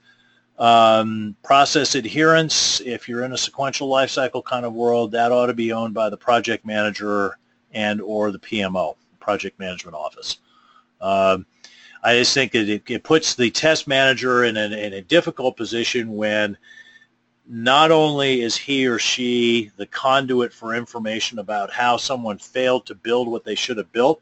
[0.61, 5.55] um, process adherence, if you're in a sequential lifecycle kind of world, that ought to
[5.55, 7.39] be owned by the project manager
[7.73, 10.37] and or the PMO, project management office.
[11.01, 11.47] Um,
[12.03, 15.57] I just think that it, it puts the test manager in a, in a difficult
[15.57, 16.55] position when
[17.47, 22.93] not only is he or she the conduit for information about how someone failed to
[22.93, 24.21] build what they should have built,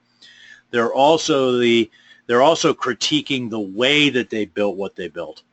[0.72, 1.92] they're also the
[2.28, 5.44] they're also critiquing the way that they built what they built,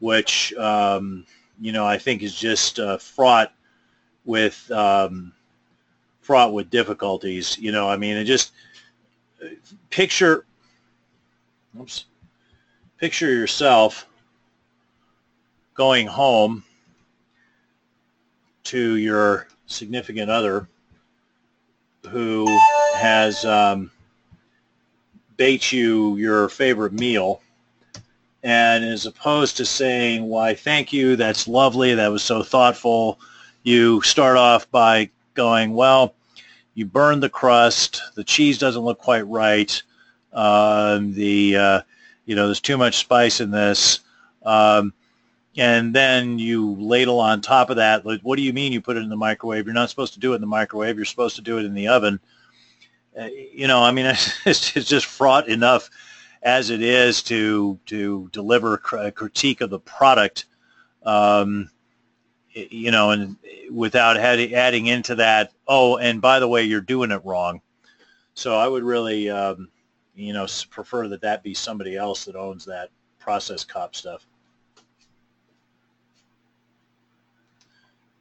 [0.00, 1.24] which um,
[1.60, 3.52] you know I think is just uh, fraught
[4.24, 5.32] with um,
[6.20, 7.58] fraught with difficulties.
[7.58, 8.52] You know, I mean, it just
[9.90, 10.44] picture
[11.80, 12.06] oops,
[12.98, 14.06] picture yourself
[15.74, 16.64] going home
[18.64, 20.68] to your significant other
[22.08, 22.46] who
[22.94, 23.90] has um,
[25.36, 27.40] baked you your favorite meal
[28.44, 33.18] and as opposed to saying why thank you that's lovely that was so thoughtful
[33.64, 36.14] you start off by going well
[36.74, 39.82] you burned the crust the cheese doesn't look quite right
[40.34, 41.80] um, the uh,
[42.26, 44.00] you know there's too much spice in this,
[44.44, 44.92] um,
[45.56, 48.04] and then you ladle on top of that.
[48.04, 49.64] What do you mean you put it in the microwave?
[49.64, 50.96] You're not supposed to do it in the microwave.
[50.96, 52.20] You're supposed to do it in the oven.
[53.18, 54.06] Uh, you know, I mean,
[54.44, 55.88] it's, it's just fraught enough
[56.44, 60.44] as it is to to deliver a critique of the product.
[61.02, 61.70] Um,
[62.52, 63.36] you know, and
[63.72, 67.60] without adding into that, oh, and by the way, you're doing it wrong.
[68.34, 69.68] So I would really, um,
[70.14, 74.24] you know, prefer that that be somebody else that owns that process cop stuff.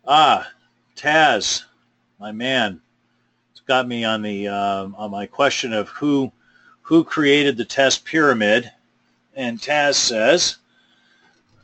[0.06, 0.50] Ah,
[0.96, 1.64] Taz,
[2.20, 2.82] my man,
[3.52, 6.32] it's got me on the um, on my question of who
[6.84, 8.72] who created the test pyramid,
[9.36, 10.58] and Taz says,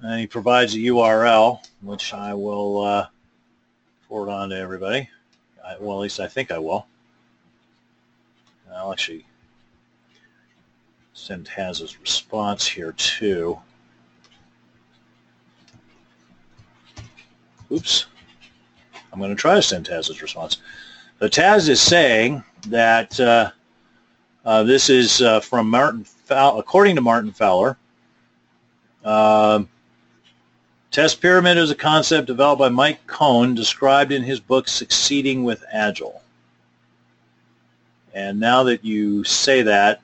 [0.01, 3.07] and he provides a URL, which I will uh,
[4.07, 5.09] forward on to everybody.
[5.65, 6.87] I, well, at least I think I will.
[8.73, 9.25] I'll actually
[11.13, 13.59] send Taz's response here too.
[17.71, 18.05] Oops.
[19.11, 20.57] I'm going to try to send Taz's response.
[21.19, 23.51] So Taz is saying that uh,
[24.45, 27.77] uh, this is uh, from Martin Fowler, according to Martin Fowler.
[29.03, 29.69] Um,
[30.91, 35.63] Test pyramid is a concept developed by Mike Cohn, described in his book Succeeding with
[35.71, 36.23] Agile.
[38.15, 40.01] And now that you say that,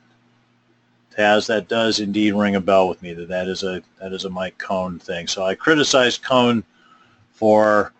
[1.17, 3.13] Taz, that does indeed ring a bell with me.
[3.13, 5.27] That that is a that is a Mike Cohn thing.
[5.27, 6.63] So I criticized Cohn
[7.31, 7.91] for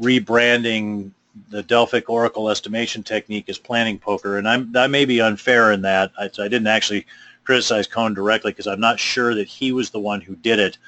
[0.00, 1.10] rebranding
[1.48, 5.82] the Delphic Oracle estimation technique is planning poker, and I'm, I may be unfair in
[5.82, 6.12] that.
[6.18, 7.06] I, I didn't actually
[7.44, 10.78] criticize Cohn directly because I'm not sure that he was the one who did it.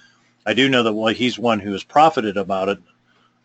[0.44, 2.78] I do know that well, he's one who has profited about it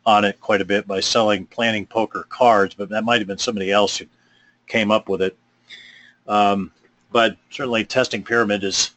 [0.06, 3.38] on it quite a bit by selling planning poker cards, but that might have been
[3.38, 4.06] somebody else who
[4.68, 5.38] came up with it.
[6.28, 6.72] Um,
[7.12, 8.92] but certainly testing pyramid is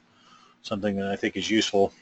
[0.62, 1.92] something that I think is useful.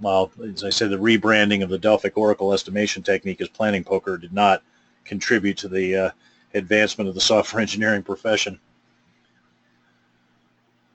[0.00, 4.16] Well, as I said, the rebranding of the Delphic Oracle estimation technique as planning poker
[4.16, 4.62] did not
[5.10, 6.10] contribute to the uh,
[6.54, 8.60] advancement of the software engineering profession.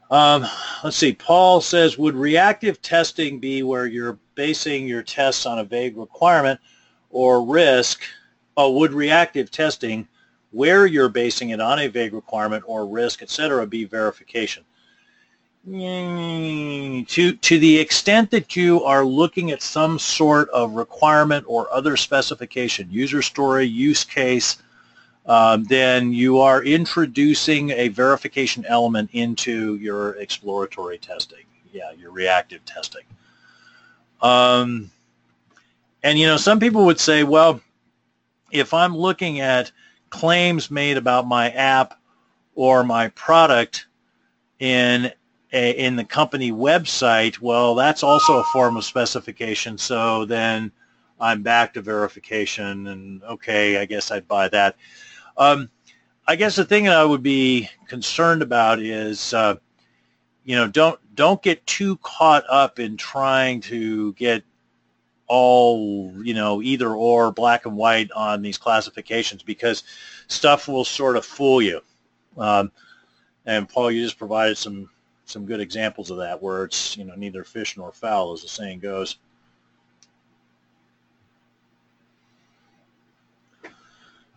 [0.10, 0.46] Um,
[0.86, 1.12] let's see.
[1.12, 6.62] Paul says, would reactive testing be where you're basing your tests on a vague requirement
[7.10, 8.04] or risk?
[8.56, 10.08] Oh, would reactive testing
[10.52, 14.64] where you're basing it on a vague requirement or risk, etc., be verification?
[15.68, 17.04] To,
[17.34, 22.88] to the extent that you are looking at some sort of requirement or other specification,
[22.92, 24.58] user story, use case,
[25.26, 31.46] um, then you are introducing a verification element into your exploratory testing.
[31.74, 33.04] Yeah, your reactive testing.
[34.22, 34.92] Um,
[36.04, 37.60] and, you know, some people would say, well,
[38.52, 39.72] if I'm looking at
[40.12, 42.00] claims made about my app
[42.54, 43.88] or my product
[44.60, 45.12] in
[45.56, 49.78] in the company website, well, that's also a form of specification.
[49.78, 50.72] So then
[51.20, 54.76] I'm back to verification, and okay, I guess I'd buy that.
[55.38, 55.70] Um,
[56.28, 59.56] I guess the thing that I would be concerned about is, uh,
[60.44, 64.44] you know, don't don't get too caught up in trying to get
[65.28, 69.84] all you know either or black and white on these classifications because
[70.28, 71.82] stuff will sort of fool you
[72.38, 72.72] um,
[73.46, 74.88] and paul you just provided some
[75.26, 78.48] some good examples of that where it's you know neither fish nor fowl as the
[78.48, 79.18] saying goes.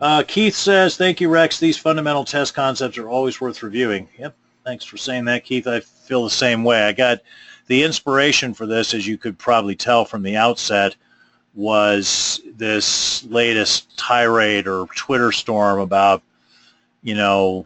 [0.01, 1.59] Uh, keith says thank you rex.
[1.59, 4.09] These fundamental test concepts are always worth reviewing.
[4.19, 4.35] Yep
[4.69, 5.67] thanks for saying that keith.
[5.67, 6.83] I feel the same way.
[6.83, 7.21] I got
[7.69, 10.95] the inspiration for this, as you could probably tell from the outset,
[11.55, 16.23] was this latest tirade or Twitter storm about,
[17.03, 17.65] you know,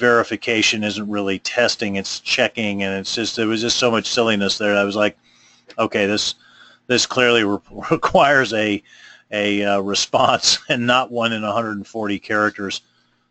[0.00, 4.58] verification isn't really testing, it's checking, and it's just, there was just so much silliness
[4.58, 4.76] there.
[4.76, 5.16] I was like,
[5.78, 6.34] okay, this,
[6.88, 7.58] this clearly re-
[7.90, 8.82] requires a,
[9.30, 12.82] a uh, response and not one in 140 characters.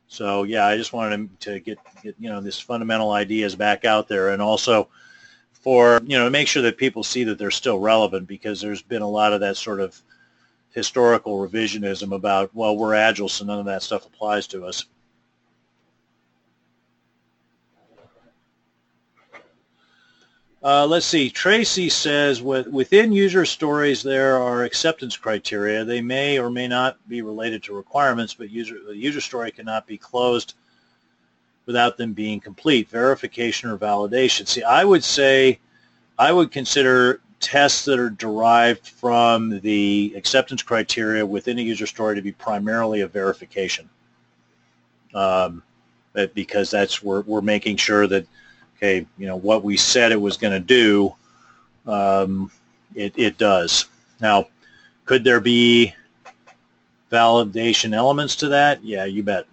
[0.09, 4.07] So yeah, I just wanted to get, get you know this fundamental ideas back out
[4.07, 4.87] there, and also
[5.53, 9.03] for you know make sure that people see that they're still relevant because there's been
[9.03, 10.01] a lot of that sort of
[10.71, 14.85] historical revisionism about well we're agile so none of that stuff applies to us.
[20.61, 21.29] Uh, let's see.
[21.29, 25.85] Tracy says within user stories there are acceptance criteria.
[25.85, 29.87] They may or may not be related to requirements, but user the user story cannot
[29.87, 30.55] be closed
[31.65, 34.47] without them being complete, verification or validation.
[34.47, 35.59] See, I would say,
[36.17, 42.15] I would consider tests that are derived from the acceptance criteria within a user story
[42.15, 43.89] to be primarily a verification.
[45.13, 45.63] Um,
[46.33, 48.25] because that's we're, we're making sure that,
[48.79, 51.13] okay, you know, what we said it was going to do,
[51.85, 52.49] um,
[52.95, 53.85] it, it does.
[54.21, 54.47] Now,
[55.05, 55.93] could there be
[57.11, 58.83] validation elements to that?
[58.83, 59.45] Yeah, you bet.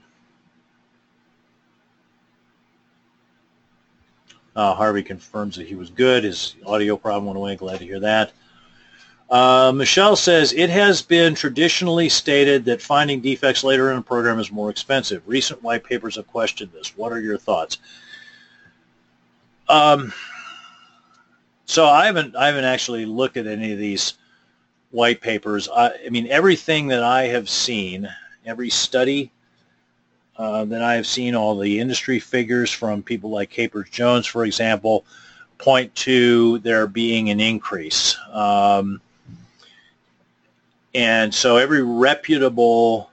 [4.55, 6.24] Uh, Harvey confirms that he was good.
[6.24, 7.56] His audio problem went away.
[7.56, 8.32] Glad to hear that.
[9.28, 14.38] Uh, Michelle says, it has been traditionally stated that finding defects later in a program
[14.38, 15.22] is more expensive.
[15.26, 16.96] Recent white papers have questioned this.
[16.96, 17.78] What are your thoughts?
[19.68, 20.12] Um,
[21.64, 24.14] so I haven't, I haven't actually looked at any of these
[24.90, 25.68] white papers.
[25.68, 28.09] I, I mean, everything that I have seen,
[28.44, 29.30] every study
[30.36, 34.44] uh, that I have seen, all the industry figures from people like Capers Jones, for
[34.44, 35.05] example,
[35.59, 38.16] point to there being an increase.
[38.30, 39.01] Um,
[40.94, 43.10] and so every reputable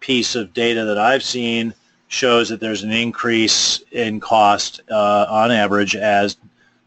[0.00, 1.72] piece of data that I've seen
[2.14, 6.36] shows that there's an increase in cost uh, on average as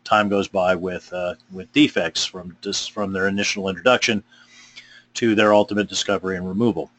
[0.03, 2.55] time goes by with uh, with defects from
[2.91, 4.23] from their initial introduction
[5.13, 6.89] to their ultimate discovery and removal.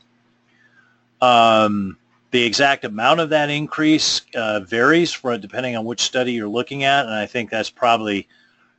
[1.22, 1.96] Um,
[2.30, 6.84] the exact amount of that increase uh, varies for depending on which study you're looking
[6.84, 8.28] at, and I think that's probably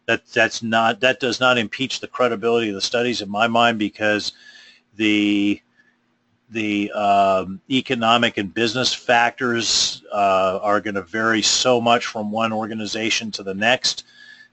[0.06, 3.80] that that's not that does not impeach the credibility of the studies in my mind
[3.80, 4.34] because
[4.96, 5.60] the
[6.52, 12.52] the um, economic and business factors uh, are going to vary so much from one
[12.52, 14.06] organization to the next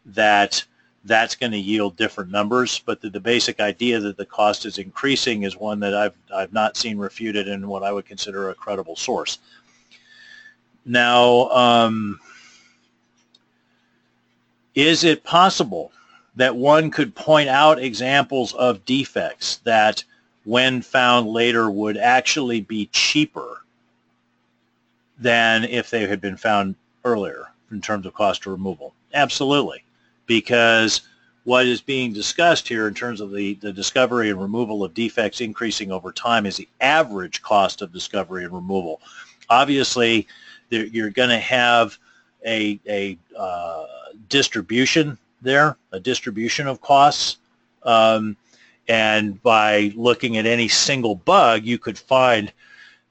[0.07, 0.65] that
[1.05, 2.81] that's going to yield different numbers.
[2.85, 6.53] But the, the basic idea that the cost is increasing is one that I've I've
[6.53, 9.39] not seen refuted in what I would consider a credible source.
[10.85, 11.51] Now.
[11.51, 12.21] Um,
[14.77, 15.91] is it possible
[16.37, 20.05] that one could point out examples of defects that
[20.47, 23.65] when found later would actually be cheaper
[25.19, 28.95] than if they had been found earlier in terms of cost of removal?
[29.13, 29.83] Absolutely,
[30.27, 31.03] because
[31.43, 35.41] what is being discussed here in terms of the, the discovery and removal of defects
[35.41, 39.01] increasing over time is the average cost of discovery and removal.
[39.51, 40.27] Obviously,
[40.71, 41.99] you're going to have
[42.45, 43.85] a, a uh,
[44.29, 47.39] distribution there, a distribution of costs.
[47.83, 48.37] Um,
[48.89, 52.53] and by looking at any single bug, you could find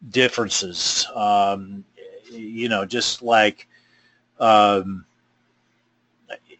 [0.09, 1.05] differences.
[1.13, 1.83] Um,
[2.31, 3.67] you know, just like,
[4.39, 5.05] um,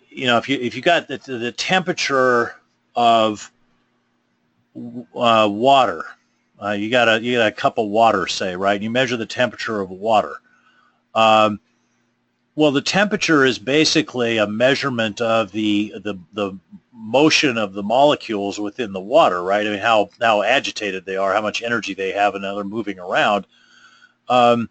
[0.09, 2.55] you know, if you if you got the, the temperature
[2.95, 3.51] of
[5.15, 6.05] uh, water,
[6.61, 8.75] uh, you got a you got a cup of water, say, right?
[8.75, 10.35] And You measure the temperature of water.
[11.13, 11.59] Um,
[12.55, 16.57] well, the temperature is basically a measurement of the the the
[16.95, 19.65] motion of the molecules within the water, right?
[19.65, 22.63] I mean, how how agitated they are, how much energy they have, and how they're
[22.63, 23.45] moving around.
[24.29, 24.69] Um,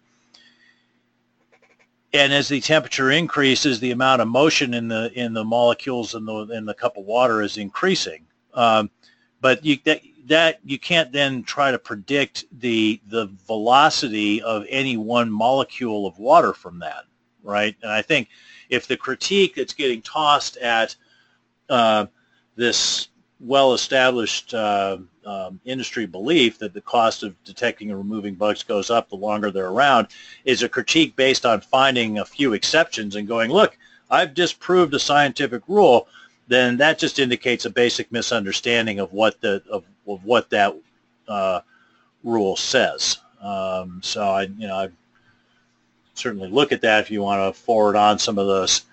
[2.13, 6.25] and as the temperature increases, the amount of motion in the in the molecules in
[6.25, 8.25] the in the cup of water is increasing.
[8.53, 8.89] Um,
[9.41, 14.97] but you that, that you can't then try to predict the the velocity of any
[14.97, 17.05] one molecule of water from that
[17.45, 17.75] right?
[17.81, 18.27] And I think
[18.69, 20.95] if the critique that's getting tossed at
[21.69, 22.05] uh,
[22.55, 23.09] this
[23.39, 29.09] well-established uh, um, industry belief that the cost of detecting and removing bugs goes up
[29.09, 30.07] the longer they're around
[30.45, 33.77] is a critique based on finding a few exceptions and going, look,
[34.09, 36.07] I've disproved a scientific rule,
[36.47, 40.75] then that just indicates a basic misunderstanding of what the of, of what that
[41.27, 41.61] uh,
[42.23, 43.17] rule says.
[43.41, 44.89] Um, so I, you know, I
[46.13, 48.83] certainly look at that if you want to forward on some of those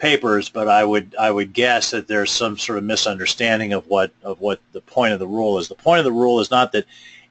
[0.00, 4.10] papers, but I would I would guess that there's some sort of misunderstanding of what
[4.24, 5.68] of what the point of the rule is.
[5.68, 6.86] The point of the rule is not that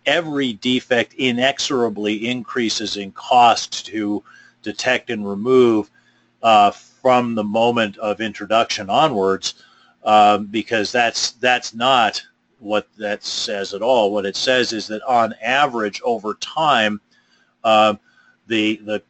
[0.05, 4.23] every defect inexorably increases in cost to
[4.61, 5.89] detect and remove
[6.41, 9.55] uh, from the moment of introduction onwards,
[10.03, 12.21] um, because that's that's not
[12.59, 14.11] what that says at all.
[14.11, 17.01] What it says is that on average over time,
[17.63, 17.95] uh,
[18.47, 19.01] the the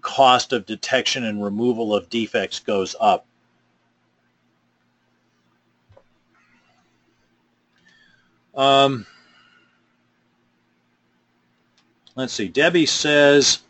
[0.00, 3.26] cost of detection and removal of defects goes up.
[8.54, 9.06] Um,
[12.14, 12.48] let's see.
[12.48, 13.60] Debbie says,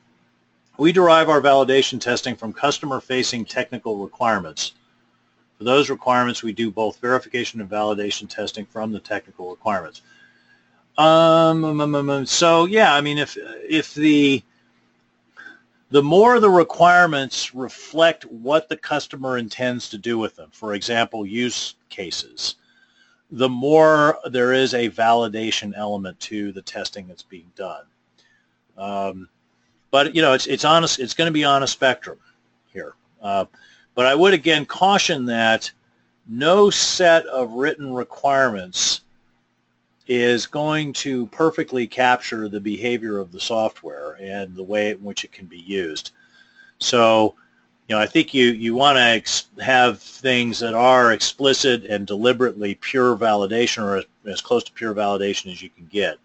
[0.78, 4.72] we derive our validation testing from customer-facing technical requirements.
[5.58, 10.00] For those requirements, we do both verification and validation testing from the technical requirements.
[10.96, 14.42] Um, um, um, um, so yeah, I mean, if if the
[15.90, 21.26] the more the requirements reflect what the customer intends to do with them, for example,
[21.26, 22.56] use cases,
[23.32, 27.84] the more there is a validation element to the testing that's being done.
[28.76, 29.28] Um,
[29.90, 31.00] but you know, it's it's honest.
[31.00, 32.18] It's going to be on a spectrum
[32.72, 32.94] here.
[33.20, 33.44] Uh,
[33.94, 35.70] but I would again caution that
[36.28, 39.02] no set of written requirements
[40.12, 45.22] is going to perfectly capture the behavior of the software and the way in which
[45.22, 46.10] it can be used.
[46.78, 47.36] So,
[47.86, 52.74] you know, I think you, you want to have things that are explicit and deliberately
[52.74, 56.18] pure validation or as close to pure validation as you can get.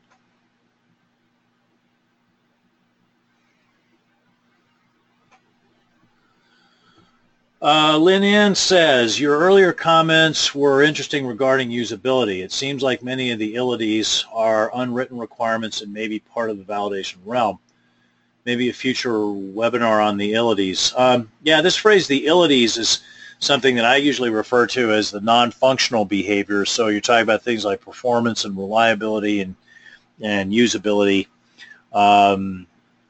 [7.66, 12.44] Uh, says, your earlier comments were interesting regarding usability.
[12.44, 16.64] It seems like many of the ilities are unwritten requirements and maybe part of the
[16.64, 17.58] validation realm.
[18.46, 20.94] Maybe a future webinar on the ilities.
[20.96, 23.00] Um, yeah, this phrase, the ilities, is
[23.40, 26.70] something that I usually refer to as the non-functional behaviors.
[26.70, 29.56] So you're talking about things like performance and reliability and,
[30.22, 31.26] and usability,
[31.94, 32.68] um,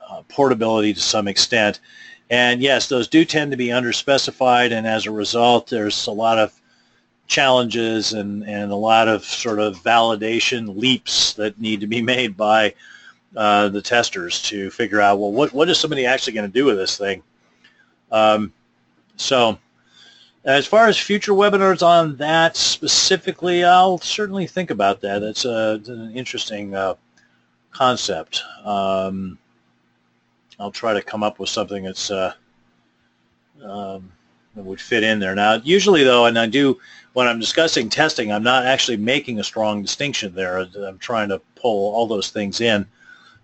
[0.09, 1.81] uh, portability to some extent.
[2.29, 6.39] And yes, those do tend to be underspecified, and as a result, there's a lot
[6.39, 6.53] of
[7.27, 12.35] challenges and, and a lot of sort of validation leaps that need to be made
[12.37, 12.73] by
[13.35, 16.65] uh, the testers to figure out, well, what, what is somebody actually going to do
[16.65, 17.21] with this thing?
[18.11, 18.53] Um,
[19.17, 19.57] so
[20.45, 25.19] As far as future webinars on that specifically, I'll certainly think about that.
[25.19, 26.93] That's, a, an interesting uh,
[27.71, 28.43] concept.
[28.63, 29.39] Um,
[30.59, 32.33] I'll try to come up with something that's uh,
[33.63, 34.11] um,
[34.55, 35.35] that would fit in there.
[35.35, 36.79] Now, usually though, and I do
[37.13, 40.59] when I'm discussing testing, I'm not actually making a strong distinction there.
[40.59, 42.85] I'm trying to pull all those things in,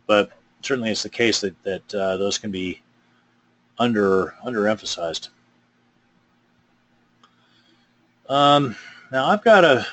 [0.07, 0.31] but
[0.61, 2.81] certainly it's the case that that uh, those can be
[3.77, 5.29] under underemphasized.
[8.29, 8.75] Um,
[9.11, 9.85] now I've got a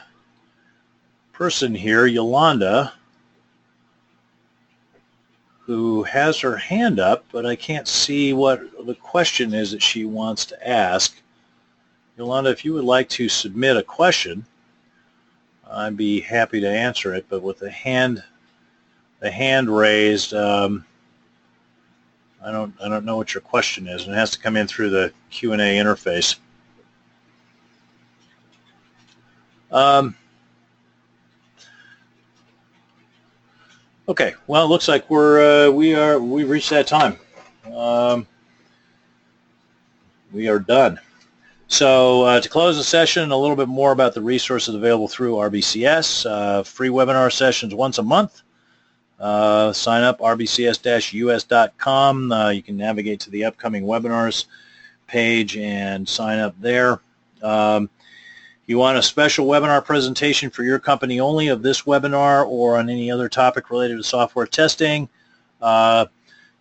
[1.33, 2.93] person here, Yolanda,
[5.69, 10.07] who has her hand up, but I can't see what the question is that she
[10.07, 11.15] wants to ask.
[12.17, 14.47] Yolanda, if you would like to submit a question,
[15.71, 18.25] I'd be happy to answer it, but with the hand
[19.21, 20.87] the hand raised, um,
[22.43, 24.67] I don't I don't know what your question is, and it has to come in
[24.67, 26.37] through the Q&A interface.
[29.71, 30.17] Um,
[34.09, 37.19] okay, well, it looks like we're uh, we are we've reached that time.
[37.75, 38.27] Um,
[40.33, 40.99] we are done.
[41.69, 45.35] So uh, to close the session, a little bit more about the resources available through
[45.35, 46.25] RBCS.
[46.29, 48.41] Uh, free webinar sessions once a month.
[49.21, 50.73] Uh, sign up rbcs-us.com.
[52.33, 54.47] Uh, you can navigate to the upcoming webinars
[55.07, 57.01] page and sign up there.
[57.43, 57.91] Um,
[58.69, 62.91] you want a special webinar presentation for your company only of this webinar or on
[62.91, 65.09] any other topic related to software testing,
[65.63, 66.05] uh,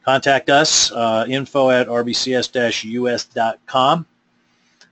[0.06, 2.46] contact us, uh, info at rbcs-us.com.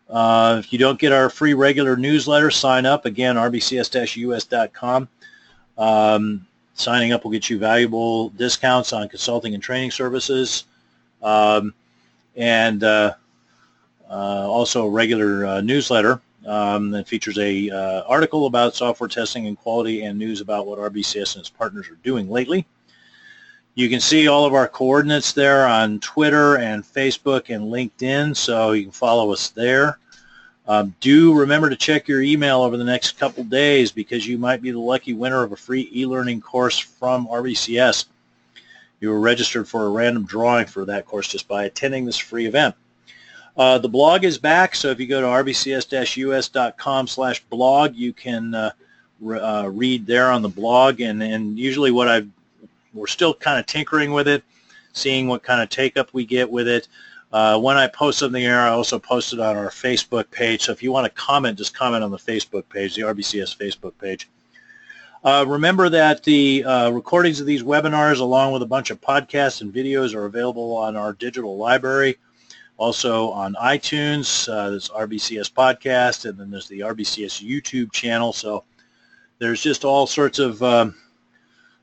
[0.10, 3.06] Uh, if you don't get our free regular newsletter, sign up.
[3.06, 5.08] Again, rbcs-us.com.
[5.78, 10.66] Um, signing up will get you valuable discounts on consulting and training services.
[11.24, 11.74] Um,
[12.36, 13.14] and uh,
[14.10, 19.48] uh, also a regular uh, newsletter um, that features a uh, article about software testing
[19.48, 22.66] and quality and news about what RBCS and its partners are doing lately.
[23.76, 28.72] You can see all of our coordinates there on Twitter and Facebook and LinkedIn, so
[28.72, 30.00] you can follow us there.
[30.68, 34.62] Um, do remember to check your email over the next couple days because you might
[34.62, 38.06] be the lucky winner of a free e-learning course from RBCS.
[39.00, 42.46] You were registered for a random drawing for that course just by attending this free
[42.46, 42.76] event.
[43.58, 48.54] Uh, the blog is back, so if you go to rbcs-us.com slash blog, you can
[48.54, 48.72] uh,
[49.22, 51.00] re- uh, read there on the blog.
[51.00, 52.30] And, and usually what I've,
[52.94, 54.44] we're still kind of tinkering with it,
[54.92, 56.90] seeing what kind of take-up we get with it.
[57.32, 60.64] Uh, when I post something here, I also post it on our Facebook page.
[60.64, 63.94] So if you want to comment, just comment on the Facebook page, the RBCS Facebook
[64.00, 64.30] page.
[65.24, 69.62] Uh, remember that the uh, recordings of these webinars, along with a bunch of podcasts
[69.62, 72.18] and videos, are available on our digital library.
[72.78, 78.34] Also on iTunes, uh, there's RBCS Podcast, and then there's the RBCS YouTube channel.
[78.34, 78.64] So
[79.40, 80.96] there's just all sorts of, um,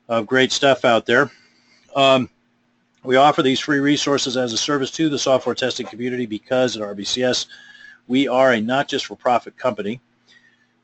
[0.07, 1.31] of great stuff out there.
[1.95, 2.29] Um,
[3.03, 6.83] we offer these free resources as a service to the software testing community because at
[6.83, 7.47] RBCS
[8.07, 9.99] we are a not just for profit company.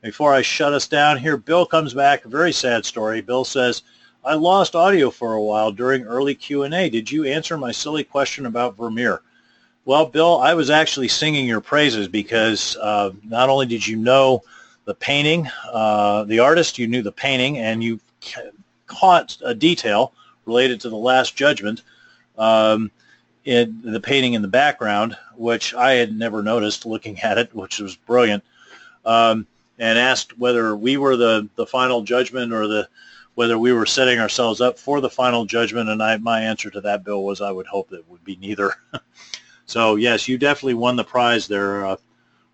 [0.01, 3.21] Before I shut us down here, Bill comes back, very sad story.
[3.21, 3.83] Bill says,
[4.23, 6.89] I lost audio for a while during early Q&A.
[6.89, 9.21] Did you answer my silly question about Vermeer?
[9.89, 14.43] Well, Bill, I was actually singing your praises because uh, not only did you know
[14.85, 17.99] the painting, uh, the artist, you knew the painting, and you
[18.85, 20.13] caught a detail
[20.45, 21.81] related to the Last Judgment
[22.37, 22.91] um,
[23.45, 27.79] in the painting in the background, which I had never noticed looking at it, which
[27.79, 28.43] was brilliant,
[29.05, 29.47] um,
[29.79, 32.87] and asked whether we were the, the final judgment or the
[33.33, 35.89] whether we were setting ourselves up for the final judgment.
[35.89, 38.75] And I, my answer to that, Bill, was I would hope that would be neither.
[39.69, 41.85] So yes, you definitely won the prize there.
[41.85, 41.97] Uh,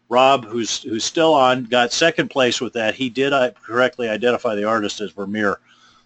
[0.09, 2.93] Rob, who's who's still on, got second place with that.
[2.93, 5.59] He did uh, correctly identify the artist as Vermeer,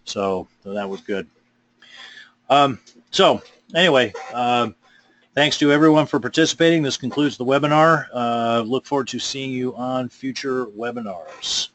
[0.05, 1.27] so, so that was good.
[2.47, 2.79] Um,
[3.09, 3.41] so
[3.73, 4.69] anyway, uh,
[5.33, 6.83] thanks to everyone for participating.
[6.83, 8.05] This concludes the webinar.
[8.13, 11.69] Uh, look forward to seeing you on future webinars.